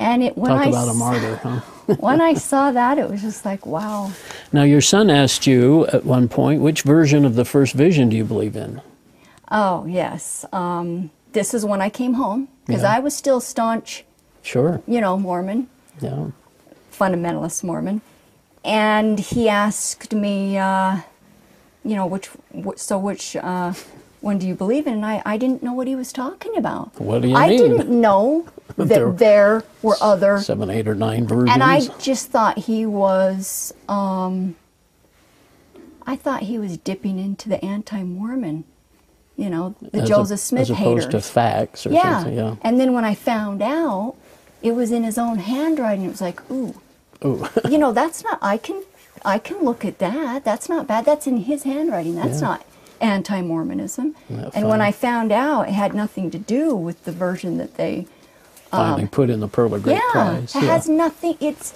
And 0.00 0.22
it 0.22 0.38
when 0.38 0.52
Talk 0.52 0.66
I 0.66 0.68
about 0.68 0.88
a 0.88 0.94
martyr, 0.94 1.34
huh? 1.42 1.60
when 1.98 2.20
I 2.20 2.34
saw 2.34 2.70
that, 2.70 2.98
it 2.98 3.10
was 3.10 3.20
just 3.20 3.44
like, 3.44 3.66
wow. 3.66 4.12
Now, 4.52 4.62
your 4.62 4.80
son 4.80 5.10
asked 5.10 5.44
you 5.48 5.86
at 5.88 6.04
one 6.04 6.28
point, 6.28 6.62
which 6.62 6.82
version 6.82 7.24
of 7.24 7.34
the 7.34 7.44
first 7.44 7.74
vision 7.74 8.08
do 8.08 8.16
you 8.16 8.24
believe 8.24 8.54
in? 8.54 8.80
Oh 9.50 9.84
yes, 9.86 10.44
um, 10.52 11.10
this 11.32 11.52
is 11.54 11.64
when 11.64 11.80
I 11.80 11.90
came 11.90 12.14
home 12.14 12.46
because 12.66 12.82
Yeah. 12.82 12.94
I 12.96 13.00
was 13.00 13.16
still 13.16 13.40
staunch, 13.40 14.04
Sure. 14.42 14.80
you 14.86 15.00
know, 15.00 15.18
Mormon, 15.18 15.68
Yeah. 16.00 16.26
fundamentalist 16.92 17.62
Mormon, 17.64 18.00
and 18.64 19.18
he 19.18 19.48
asked 19.48 20.12
me, 20.14 20.56
uh, 20.58 20.98
you 21.84 21.94
know, 21.94 22.06
which 22.06 22.28
wh- 22.54 22.76
so 22.76 22.98
which 22.98 23.36
uh, 23.36 23.72
one 24.20 24.38
do 24.38 24.46
you 24.48 24.54
believe 24.54 24.86
in? 24.86 24.94
And 24.94 25.06
I, 25.06 25.22
I 25.24 25.36
didn't 25.36 25.62
know 25.62 25.72
what 25.72 25.86
he 25.86 25.94
was 25.94 26.12
talking 26.12 26.56
about. 26.56 27.00
What 27.00 27.22
do 27.22 27.28
you 27.28 27.34
mean? 27.34 27.42
I 27.42 27.48
mean? 27.48 27.58
didn't 27.76 28.00
know 28.00 28.46
that 28.76 28.88
There- 28.88 29.12
there, 29.12 29.64
were 29.82 29.96
other, 30.00 30.38
Seven, 30.40 30.70
eight, 30.70 30.88
or 30.88 30.94
nine 30.94 31.26
versions. 31.26 31.50
and 31.52 31.62
I 31.62 31.80
just 31.98 32.30
thought 32.30 32.58
he 32.58 32.84
was. 32.86 33.72
Um, 33.88 34.56
I 36.06 36.16
thought 36.16 36.42
he 36.44 36.58
was 36.58 36.78
dipping 36.78 37.18
into 37.18 37.50
the 37.50 37.62
anti-Mormon, 37.62 38.64
you 39.36 39.50
know, 39.50 39.74
the 39.82 40.00
As 40.02 40.08
Joseph 40.08 40.40
Smith 40.40 40.62
As 40.62 40.70
opposed 40.70 41.10
to 41.10 41.20
facts 41.20 41.86
or 41.86 41.90
yeah. 41.90 42.20
something. 42.20 42.34
Yeah. 42.36 42.54
And 42.62 42.80
then 42.80 42.94
when 42.94 43.04
I 43.04 43.14
found 43.14 43.60
out, 43.62 44.16
it 44.62 44.72
was 44.72 44.90
in 44.90 45.02
his 45.04 45.18
own 45.18 45.38
handwriting. 45.38 46.04
It 46.04 46.08
was 46.08 46.20
like, 46.20 46.48
ooh, 46.50 46.74
Ooh. 47.24 47.46
you 47.68 47.78
know, 47.78 47.92
that's 47.92 48.22
not. 48.24 48.38
I 48.42 48.56
can, 48.58 48.82
I 49.24 49.38
can 49.38 49.58
look 49.64 49.84
at 49.84 49.98
that. 49.98 50.44
That's 50.44 50.68
not 50.68 50.86
bad. 50.86 51.04
That's 51.04 51.26
in 51.26 51.38
his 51.38 51.62
handwriting. 51.64 52.14
That's 52.16 52.40
Yeah. 52.40 52.48
not 52.48 52.66
anti-Mormonism. 53.00 54.14
And 54.28 54.68
when? 54.68 54.80
I 54.80 54.90
found 54.92 55.30
out, 55.32 55.68
it 55.68 55.72
had 55.72 55.94
nothing 55.94 56.30
to 56.32 56.38
do 56.38 56.74
with 56.74 57.04
the 57.04 57.12
version 57.12 57.58
that 57.58 57.76
they. 57.76 58.06
Finally 58.70 59.06
put 59.06 59.30
in 59.30 59.40
the 59.40 59.48
Pearl 59.48 59.72
of 59.74 59.82
Great 59.82 59.94
um, 59.96 60.02
yeah, 60.04 60.10
Price. 60.12 60.54
it 60.56 60.62
has 60.64 60.88
nothing. 60.88 61.36
It's. 61.40 61.72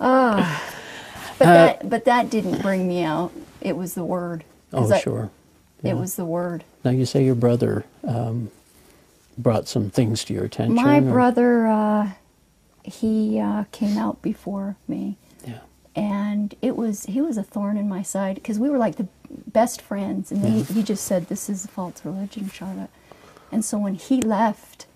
Uh, 0.00 0.36
but 1.38 1.46
Uh, 1.48 1.52
that, 1.52 1.88
but 1.90 2.04
that 2.06 2.30
didn't 2.30 2.62
bring 2.62 2.88
me 2.88 3.02
out. 3.02 3.32
It 3.60 3.76
was 3.76 3.94
the 3.94 4.04
word. 4.04 4.44
oh, 4.72 4.90
I- 4.90 5.00
sure. 5.00 5.30
Yeah. 5.82 5.92
It 5.92 5.96
was 5.98 6.16
the 6.16 6.24
word. 6.24 6.64
Now, 6.84 6.90
you 6.92 7.04
say 7.04 7.24
your 7.24 7.34
brother 7.34 7.84
um, 8.02 8.50
brought 9.38 9.68
some 9.68 9.90
things 9.90 10.24
to 10.24 10.34
your 10.34 10.44
attention. 10.44 10.74
My 10.74 10.98
or- 10.98 11.02
brother, 11.12 11.66
uh, 11.66 12.10
he 12.84 13.38
uh, 13.40 13.64
came 13.72 13.98
out 13.98 14.22
before 14.22 14.76
me. 14.88 15.16
Yeah. 15.46 15.58
and 15.94 16.54
it 16.62 16.76
was 16.76 17.04
he 17.06 17.20
was 17.20 17.36
a 17.36 17.42
thorn 17.42 17.76
in 17.76 17.88
my 17.88 18.02
side 18.02 18.34
because 18.36 18.58
we 18.58 18.68
were 18.68 18.78
like 18.78 18.96
the 18.96 19.06
best 19.46 19.80
friends 19.80 20.30
and 20.32 20.42
then 20.42 20.52
he, 20.52 20.62
he 20.64 20.82
just 20.82 21.04
said 21.04 21.26
this 21.28 21.48
is 21.48 21.64
a 21.64 21.68
false 21.68 22.04
religion 22.04 22.48
charlotte 22.50 22.90
and 23.52 23.64
so 23.64 23.78
when 23.78 23.94
he 23.94 24.20
left 24.20 24.86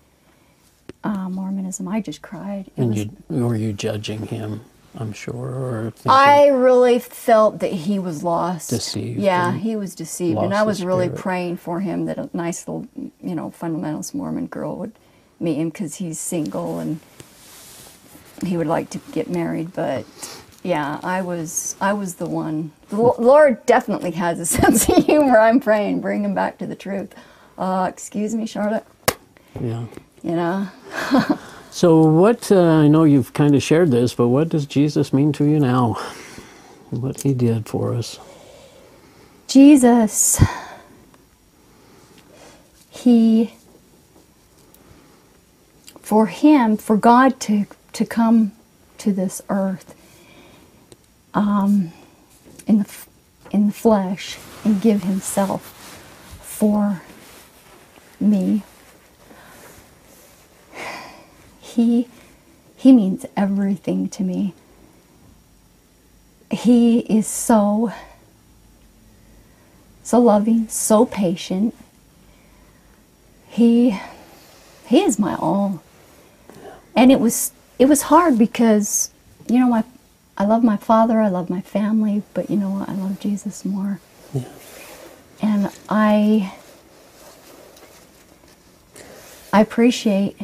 uh, 1.03 1.27
mormonism 1.29 1.87
i 1.87 1.99
just 2.01 2.21
cried 2.21 2.67
it 2.67 2.73
And 2.77 2.89
was, 2.89 2.97
you, 2.97 3.09
were 3.29 3.55
you 3.55 3.71
judging 3.73 4.27
him, 4.27 4.61
I'm 4.97 5.13
sure? 5.13 5.93
I 6.05 6.47
really 6.47 6.99
felt 6.99 7.59
that 7.59 7.71
he 7.71 7.97
was 7.99 8.23
lost 8.23 8.69
Deceived 8.69 9.19
yeah 9.19 9.53
he 9.53 9.75
was 9.75 9.95
deceived 9.95 10.37
and 10.39 10.53
i 10.53 10.63
was 10.63 10.83
really 10.83 11.05
spirit. 11.07 11.21
praying 11.21 11.57
for 11.57 11.79
him 11.79 12.05
that 12.05 12.17
a 12.17 12.29
nice 12.33 12.67
little 12.67 12.87
you 13.21 13.35
know 13.35 13.51
fundamentalist 13.51 14.13
mormon 14.13 14.47
girl 14.47 14.75
would 14.77 14.91
meet 15.39 15.55
him 15.55 15.69
because 15.69 15.95
he's 15.95 16.19
single 16.19 16.79
and 16.79 16.99
he 18.45 18.57
would 18.57 18.67
like 18.67 18.89
to 18.89 18.97
get 19.11 19.29
married 19.29 19.71
but 19.73 20.05
yeah 20.63 20.99
i 21.03 21.21
was 21.21 21.75
i 21.79 21.93
was 21.93 22.15
the 22.15 22.27
one 22.27 22.71
the 22.89 22.95
lord 22.97 23.65
definitely 23.65 24.11
has 24.11 24.39
a 24.39 24.45
sense 24.57 24.87
of 24.89 25.05
humor 25.05 25.39
i'm 25.39 25.59
praying 25.59 26.01
bring 26.01 26.23
him 26.25 26.35
back 26.35 26.57
to 26.57 26.65
the 26.67 26.75
truth 26.75 27.13
uh, 27.57 27.87
excuse 27.89 28.33
me 28.35 28.45
charlotte 28.45 28.85
Yeah. 29.59 29.85
you 30.21 30.35
know 30.35 30.67
So, 31.71 32.01
what, 32.01 32.51
uh, 32.51 32.61
I 32.61 32.89
know 32.89 33.05
you've 33.05 33.33
kind 33.33 33.55
of 33.55 33.63
shared 33.63 33.91
this, 33.91 34.13
but 34.13 34.29
what 34.29 34.49
does 34.49 34.67
Jesus 34.67 35.13
mean 35.13 35.33
to 35.33 35.45
you 35.45 35.59
now? 35.59 35.95
What 36.91 37.21
he 37.21 37.33
did 37.33 37.67
for 37.67 37.93
us? 37.95 38.19
jesus 39.51 40.41
he 42.89 43.53
for 45.99 46.27
him 46.27 46.77
for 46.77 46.95
god 46.95 47.37
to 47.41 47.65
to 47.91 48.05
come 48.05 48.53
to 48.97 49.11
this 49.11 49.41
earth 49.49 49.93
um, 51.33 51.91
in 52.67 52.79
the 52.79 52.85
in 53.51 53.67
the 53.67 53.73
flesh 53.73 54.37
and 54.63 54.81
give 54.81 55.03
himself 55.03 55.63
for 56.41 57.01
me 58.21 58.63
he 61.75 62.07
he 62.75 62.91
means 62.91 63.25
everything 63.35 64.09
to 64.09 64.23
me 64.23 64.53
he 66.49 66.99
is 66.99 67.27
so 67.27 67.91
so 70.03 70.19
loving 70.19 70.67
so 70.67 71.05
patient 71.05 71.75
he 73.47 73.99
he 74.87 75.01
is 75.01 75.17
my 75.19 75.35
all 75.35 75.81
and 76.95 77.11
it 77.11 77.19
was 77.19 77.51
it 77.79 77.85
was 77.87 78.03
hard 78.03 78.37
because 78.37 79.11
you 79.47 79.59
know 79.59 79.67
my 79.67 79.83
I 80.41 80.45
love 80.45 80.63
my 80.63 80.77
father, 80.77 81.19
I 81.19 81.27
love 81.27 81.51
my 81.51 81.61
family, 81.61 82.23
but 82.33 82.49
you 82.49 82.57
know 82.57 82.71
what? 82.71 82.89
I 82.89 82.93
love 82.93 83.19
Jesus 83.19 83.63
more. 83.63 83.99
Yeah. 84.33 84.45
And 85.39 85.71
I 85.87 86.53
I 89.53 89.61
appreciate 89.61 90.37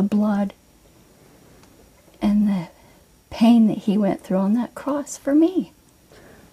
the 0.00 0.16
blood 0.16 0.54
and 2.22 2.48
the 2.48 2.68
pain 3.28 3.66
that 3.68 3.78
he 3.78 3.98
went 3.98 4.22
through 4.22 4.38
on 4.38 4.54
that 4.54 4.74
cross 4.74 5.18
for 5.18 5.34
me. 5.34 5.72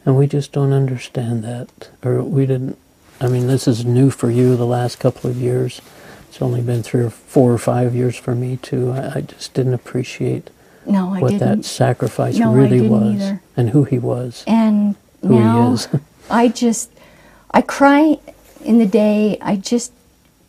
And 0.06 0.18
we 0.18 0.28
just 0.28 0.52
don't 0.52 0.74
understand 0.74 1.44
that. 1.46 1.90
Or 2.04 2.22
we 2.24 2.46
didn't, 2.46 2.78
I 3.22 3.28
mean, 3.28 3.48
this 3.48 3.68
is 3.68 3.86
new 3.86 4.10
for 4.10 4.30
you 4.30 4.56
the 4.58 4.66
last 4.66 5.00
couple 5.00 5.30
of 5.30 5.38
years. 5.38 5.82
It's 6.30 6.42
only 6.42 6.62
been 6.62 6.84
three 6.84 7.04
or 7.04 7.10
four 7.10 7.54
or 7.54 7.58
five 7.58 7.96
years 7.96 8.18
for 8.18 8.36
me, 8.36 8.58
too. 8.58 8.92
I, 8.92 9.18
I 9.18 9.22
just 9.22 9.54
didn't 9.54 9.74
appreciate 9.74 10.50
No, 10.86 11.14
I 11.14 11.20
what 11.20 11.32
didn't. 11.32 11.60
that 11.62 11.66
sacrifice 11.66 12.38
No, 12.38 12.54
really 12.54 12.82
was 12.82 13.16
either. 13.16 13.42
and 13.56 13.70
who 13.70 13.86
he 13.86 13.98
was. 13.98 14.44
and 14.46 14.96
Who 15.22 15.38
he 15.40 15.74
is. 15.74 15.88
I 16.30 16.50
just 16.50 16.92
I 17.52 17.62
cry 17.62 18.20
in 18.64 18.78
the 18.80 18.86
day. 18.86 19.38
I 19.42 19.56
just 19.56 19.92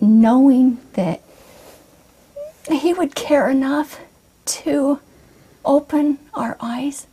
knowing 0.01 0.79
that 0.95 1.21
He 2.71 2.93
would 2.93 3.15
care 3.15 3.49
enough 3.49 4.01
to 4.47 5.01
open 5.65 6.19
our 6.35 6.57
eyes 6.61 7.07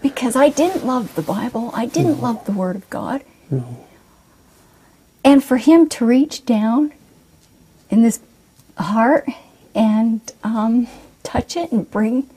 because 0.00 0.34
I 0.36 0.48
didn't 0.48 0.84
love 0.84 1.14
the 1.14 1.22
Bible. 1.22 1.70
I 1.74 1.86
didn't 1.86 2.20
love 2.20 2.44
the 2.44 2.52
Word 2.52 2.76
of 2.76 2.88
God. 2.90 3.22
No. 3.50 3.86
And 5.24 5.42
for 5.42 5.56
Him 5.56 5.88
to 5.90 6.04
reach 6.04 6.44
down 6.44 6.92
in 7.90 8.02
this 8.02 8.20
heart 8.76 9.28
and 9.74 10.20
um, 10.42 10.88
touch 11.22 11.56
it 11.56 11.72
and 11.72 11.90
bring 11.90 12.28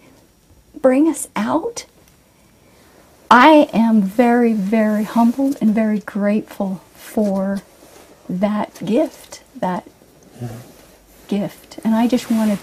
bring 0.82 1.08
us 1.08 1.28
out. 1.36 1.86
I 3.32 3.70
am 3.74 4.04
very, 4.04 4.54
very 4.54 5.04
humbled 5.04 5.58
and 5.60 5.74
very 5.74 6.00
grateful 6.00 6.82
for 6.94 7.64
that 8.30 8.80
gift, 8.86 9.42
that 9.56 9.88
gift. 11.28 11.80
And 11.84 11.96
I 11.96 12.08
just 12.08 12.30
want 12.32 12.52
to 12.52 12.60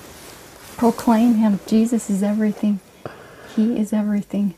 proclaim 0.77 1.35
him. 1.35 1.61
Jesus 1.66 2.11
is 2.11 2.22
everything. 2.22 2.81
He 3.55 3.79
is 3.79 3.92
everything. 3.92 4.55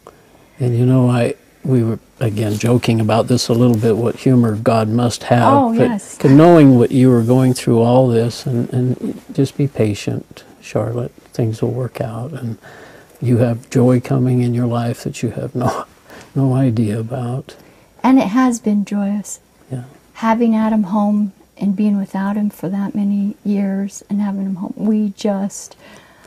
And 0.59 0.77
you 0.77 0.87
know, 0.87 1.11
I 1.11 1.35
we 1.64 1.83
were 1.83 1.99
again 2.21 2.55
joking 2.55 3.01
about 3.01 3.27
this 3.27 3.49
a 3.49 3.55
little 3.55 3.77
bit. 3.77 3.97
What 3.97 4.17
humor 4.17 4.57
God 4.57 4.88
must 4.88 5.25
have. 5.25 5.53
Oh, 5.53 5.73
yes. 5.73 6.23
Knowing 6.23 6.79
what 6.79 6.90
you 6.90 7.11
were 7.11 7.23
going 7.23 7.55
through, 7.55 7.81
all 7.81 8.09
this, 8.09 8.47
and 8.47 8.73
and 8.73 9.23
just 9.33 9.57
be 9.57 9.67
patient, 9.67 10.45
Charlotte. 10.61 11.12
Things 11.33 11.62
will 11.62 11.73
work 11.73 12.01
out, 12.01 12.33
and 12.33 12.59
you 13.21 13.38
have 13.38 13.69
joy 13.71 14.01
coming 14.01 14.43
in 14.43 14.55
your 14.55 14.67
life 14.67 15.03
that 15.05 15.23
you 15.23 15.31
have 15.31 15.55
no 15.55 15.87
no 16.35 16.55
idea 16.55 16.99
about. 17.01 17.57
And 18.03 18.19
it 18.19 18.29
has 18.29 18.61
been 18.61 18.85
joyous. 18.85 19.40
Yeah. 19.71 19.85
Having 20.14 20.55
Adam 20.55 20.85
home 20.85 21.33
and 21.59 21.77
being 21.77 21.97
without 21.99 22.37
him 22.37 22.51
for 22.51 22.69
that 22.69 22.95
many 22.95 23.37
years 23.45 24.03
and 24.11 24.21
having 24.21 24.43
him 24.47 24.57
home, 24.57 24.75
we 24.77 25.11
just 25.17 25.77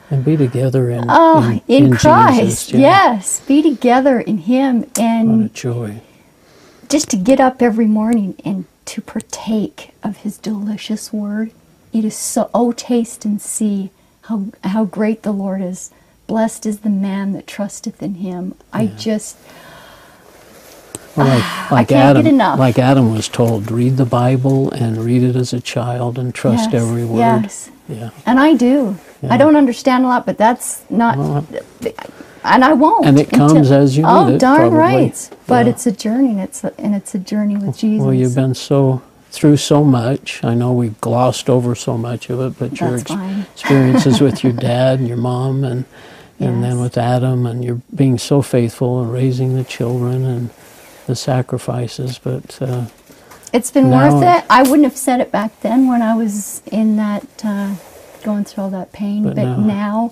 And 0.09 0.25
be 0.25 0.37
together 0.37 0.89
in 0.91 1.05
oh 1.09 1.61
in, 1.67 1.85
in 1.87 1.91
Christ, 1.97 2.69
Jesus, 2.69 2.71
yeah. 2.73 2.79
yes, 2.79 3.41
be 3.41 3.61
together 3.61 4.19
in 4.21 4.39
Him, 4.39 4.85
and 4.99 5.37
What 5.43 5.45
a 5.47 5.49
joy. 5.49 6.01
just 6.89 7.09
to 7.11 7.17
get 7.17 7.39
up 7.41 7.61
every 7.61 7.87
morning 7.87 8.35
and 8.45 8.65
to 8.85 9.01
partake 9.01 9.91
of 10.03 10.17
His 10.19 10.37
delicious 10.37 11.13
Word. 11.13 11.51
It 11.93 12.05
is 12.05 12.15
so 12.17 12.49
oh 12.53 12.71
taste 12.73 13.25
and 13.25 13.41
see 13.41 13.91
how 14.23 14.47
how 14.63 14.85
great 14.85 15.23
the 15.23 15.31
Lord 15.33 15.61
is. 15.61 15.91
Blessed 16.27 16.65
is 16.65 16.81
the 16.81 16.89
man 16.89 17.33
that 17.33 17.47
trusteth 17.47 18.03
in 18.03 18.15
Him. 18.15 18.55
I 18.73 18.87
just 18.87 19.37
like, 21.17 21.71
like 21.71 21.91
Adam, 21.91 22.37
like 22.37 22.79
Adam 22.79 23.13
was 23.13 23.27
told, 23.27 23.71
read 23.71 23.97
the 23.97 24.05
Bible 24.05 24.71
and 24.71 24.97
read 24.97 25.23
it 25.23 25.35
as 25.35 25.53
a 25.53 25.59
child 25.59 26.17
and 26.17 26.33
trust 26.33 26.71
Yes, 26.71 26.81
every 26.81 27.05
word. 27.05 27.17
yes. 27.19 27.71
Yeah. 27.89 28.09
And 28.25 28.39
I 28.39 28.53
do. 28.55 28.97
Yeah. 29.21 29.33
I 29.33 29.37
don't 29.37 29.55
understand 29.55 30.03
a 30.03 30.07
lot, 30.07 30.25
but 30.25 30.37
that's 30.37 30.83
not. 30.89 31.17
Well, 31.17 31.37
uh, 31.83 31.89
and 32.43 32.63
I 32.63 32.73
won't. 32.73 33.05
And 33.05 33.17
it 33.19 33.29
comes 33.29 33.71
as 33.71 33.97
you 33.97 34.03
Oh, 34.05 34.27
need 34.27 34.35
it, 34.35 34.39
darn 34.39 34.71
probably. 34.71 34.77
right. 34.77 35.29
But 35.47 35.65
Yeah. 35.65 35.71
it's 35.71 35.87
a 35.87 35.91
journey, 35.91 36.29
and 36.31 36.39
it's 36.41 36.63
a, 36.63 36.73
and 36.79 36.93
it's 36.95 37.15
a 37.15 37.19
journey 37.19 37.55
with 37.57 37.77
Jesus. 37.77 38.03
Well, 38.05 38.13
you've 38.13 38.35
been 38.35 38.53
so 38.55 39.01
through 39.31 39.57
so 39.57 39.83
much. 39.83 40.41
I 40.43 40.53
know 40.53 40.71
we've 40.73 40.99
glossed 41.01 41.49
over 41.49 41.75
so 41.75 41.97
much 41.97 42.29
of 42.29 42.39
it, 42.41 42.59
but 42.59 42.79
your 42.79 42.95
ex- 42.97 43.11
experiences 43.53 44.21
with 44.21 44.43
your 44.43 44.53
dad 44.71 44.99
and 44.99 45.07
your 45.07 45.17
mom, 45.17 45.63
and 45.63 45.85
and 46.39 46.63
then 46.63 46.79
with 46.79 46.97
Adam, 46.97 47.45
and 47.47 47.63
you're 47.65 47.81
being 47.95 48.17
so 48.19 48.41
faithful 48.41 49.01
and 49.01 49.11
raising 49.11 49.55
the 49.55 49.63
children 49.63 50.23
and 50.23 50.49
the 51.07 51.15
sacrifices. 51.15 52.19
But 52.19 52.61
uh, 52.61 52.85
It's 53.51 53.71
been 53.71 53.89
worth 53.89 54.21
it. 54.23 54.45
I 54.49 54.61
wouldn't 54.63 54.83
have 54.83 54.97
said 54.97 55.19
it 55.19 55.31
back 55.31 55.59
then 55.61 55.87
when 55.87 56.01
I 56.01 56.13
was 56.15 56.61
in 56.71 56.95
that, 56.97 57.25
uh, 57.43 57.75
going 58.23 58.45
through 58.45 58.65
all 58.65 58.69
that 58.69 58.91
pain. 58.93 59.23
But 59.23 59.35
But, 59.35 59.43
now- 59.43 59.57
now, 59.57 60.11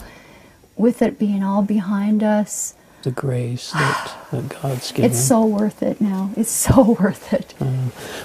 with 0.77 1.01
it 1.01 1.19
being 1.19 1.43
all 1.43 1.62
behind 1.62 2.23
us, 2.23 2.73
the 3.03 3.12
grace 3.12 3.71
that, 3.71 4.13
that 4.31 4.49
God's 4.62 4.91
given. 4.95 5.12
it's 5.12 5.19
so 5.23 5.45
worth 5.45 5.84
it 5.84 6.01
now. 6.01 6.31
It's 6.36 6.49
so 6.49 6.97
worth 6.99 7.31
it. 7.34 7.53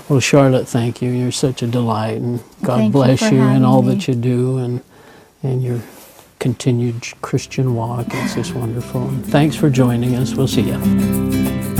Well, 0.09 0.21
Charlotte, 0.21 0.67
thank 0.69 1.03
you. 1.03 1.11
You're 1.11 1.33
such 1.33 1.63
a 1.63 1.67
delight, 1.67 2.17
and 2.17 2.41
God 2.63 2.79
Thank 2.79 2.93
bless 2.95 3.19
for 3.29 3.35
you, 3.35 3.43
and 3.43 3.67
all 3.67 3.83
me. 3.83 3.95
that 3.95 4.09
you 4.09 4.15
do, 4.15 4.57
and 4.59 4.81
and 5.43 5.63
your 5.63 5.81
continued 6.39 7.03
Christian 7.21 7.75
walk. 7.75 8.07
It's 8.11 8.35
just 8.35 8.55
wonderful. 8.55 9.03
And 9.09 9.27
thanks 9.27 9.55
for 9.55 9.69
joining 9.71 10.15
us. 10.17 10.35
We'll 10.35 10.49
see 10.49 10.63
you. 10.63 11.80